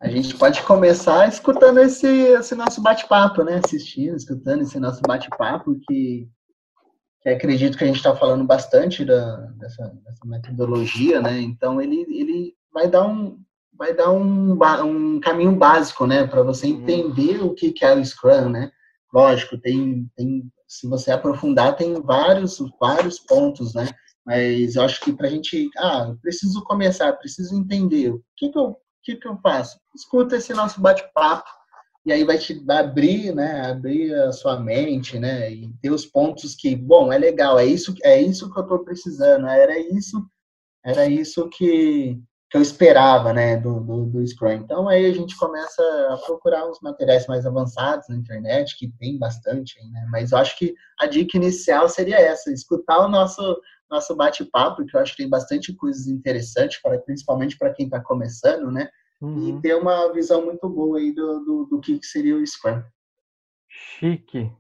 [0.05, 3.59] A gente pode começar escutando esse, esse nosso bate-papo, né?
[3.65, 6.29] Assistindo, escutando esse nosso bate-papo, que,
[7.23, 11.41] que acredito que a gente está falando bastante da, dessa, dessa, metodologia, né?
[11.41, 13.41] Então, ele, ele vai dar um,
[13.73, 16.27] vai dar um, um caminho básico, né?
[16.27, 16.83] Para você uhum.
[16.83, 18.71] entender o que, que é o Scrum, né?
[19.11, 23.89] Lógico, tem, tem, se você aprofundar, tem vários, vários pontos, né?
[24.27, 28.59] Mas eu acho que para a gente, ah, preciso começar, preciso entender o que, que
[28.59, 29.79] eu que, que eu faço?
[29.95, 31.49] Escuta esse nosso bate-papo
[32.07, 36.55] e aí vai te abrir, né, abrir a sua mente, né, e ter os pontos
[36.55, 40.23] que, bom, é legal, é isso, é isso que eu estou precisando, era isso,
[40.85, 44.53] era isso que, que eu esperava, né, do, do, do Scrum.
[44.53, 49.19] Então aí a gente começa a procurar uns materiais mais avançados na internet, que tem
[49.19, 53.59] bastante, né, mas eu acho que a dica inicial seria essa, escutar o nosso
[53.95, 58.01] nosso bate-papo, que eu acho que tem bastante coisas interessantes, para, principalmente para quem está
[58.01, 58.89] começando, né?
[59.21, 59.49] Uhum.
[59.49, 62.83] E ter uma visão muito boa aí do, do, do que seria o Scrum.
[63.69, 64.53] Chique.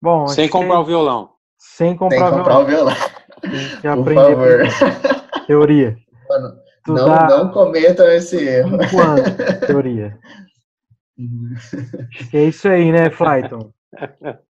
[0.00, 0.82] Bom, sem comprar que...
[0.82, 1.30] o violão.
[1.56, 2.94] Sem comprar, sem comprar o violão.
[3.40, 5.96] Tem que aprender Por teoria.
[6.28, 8.78] Mano, não, não cometam esse erro.
[8.90, 9.66] Quanto?
[9.66, 10.18] Teoria.
[12.32, 13.72] é isso aí, né, Flyton?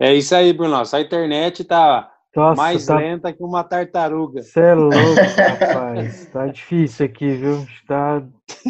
[0.00, 0.76] É isso aí, Bruno.
[0.76, 2.96] A internet tá Nossa, mais tá...
[2.96, 4.42] lenta que uma tartaruga.
[4.42, 6.24] Você é louco, rapaz.
[6.32, 7.66] tá difícil aqui, viu?
[7.86, 8.22] Tá...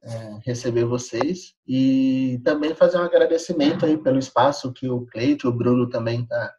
[0.01, 5.49] É, receber vocês e também fazer um agradecimento aí pelo espaço que o Cleito e
[5.49, 6.53] o Bruno também tá,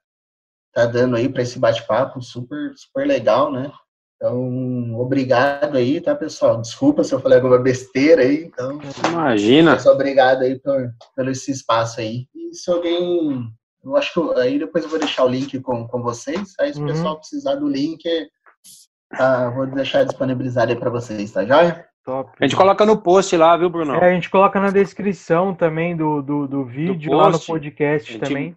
[0.74, 3.72] tá dando aí para esse bate-papo super, super legal, né?
[4.16, 6.60] Então, obrigado aí, tá, pessoal?
[6.60, 8.78] Desculpa se eu falei alguma besteira aí, então...
[9.08, 9.78] Imagina!
[9.86, 13.50] Obrigado aí por, pelo esse espaço aí se alguém.
[13.82, 16.54] Eu acho que aí depois eu vou deixar o link com, com vocês.
[16.58, 16.88] Aí se o uhum.
[16.88, 18.02] pessoal precisar do link,
[19.10, 21.86] tá, vou deixar disponibilizado aí para vocês, tá joia?
[22.10, 22.32] Top.
[22.40, 23.94] A gente coloca no post lá, viu, Bruno?
[23.94, 28.12] É, a gente coloca na descrição também do, do, do vídeo, do lá no podcast
[28.12, 28.56] gente, também.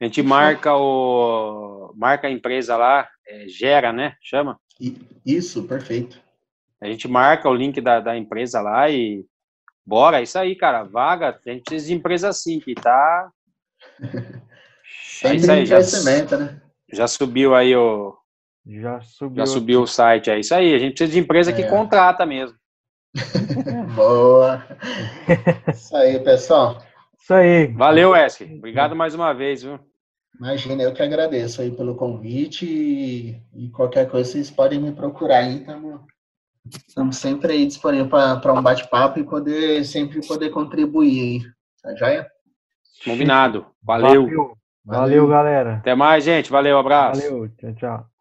[0.00, 1.92] A gente marca o.
[1.96, 4.14] Marca a empresa lá, é, gera, né?
[4.22, 4.60] Chama?
[5.24, 6.20] Isso, perfeito.
[6.80, 9.24] A gente marca o link da, da empresa lá e
[9.86, 10.82] Bora, é isso aí, cara.
[10.82, 13.30] Vaga, a gente precisa de empresa assim, que tá.
[15.24, 16.60] é isso aí, já, né?
[16.92, 18.16] já subiu aí o.
[18.66, 20.74] Já subiu, já subiu o site, é isso aí.
[20.74, 21.54] A gente precisa de empresa é.
[21.54, 22.56] que contrata mesmo.
[23.94, 24.66] Boa!
[25.72, 26.82] Isso aí, pessoal.
[27.18, 27.68] Isso aí.
[27.68, 28.56] Valeu, Wesley.
[28.56, 29.78] Obrigado mais uma vez, viu?
[30.38, 35.38] Imagina, eu que agradeço aí pelo convite e, e qualquer coisa vocês podem me procurar
[35.38, 36.04] aí, tamo,
[36.88, 41.42] Estamos sempre aí disponível para um bate-papo e poder sempre poder contribuir.
[41.82, 42.26] Tá joia?
[43.04, 43.66] Combinado.
[43.82, 44.24] Valeu.
[44.24, 44.56] Valeu.
[44.84, 45.76] Valeu, galera.
[45.76, 46.50] Até mais, gente.
[46.50, 47.22] Valeu, abraço.
[47.22, 47.48] Valeu.
[47.56, 48.15] Tchau, tchau.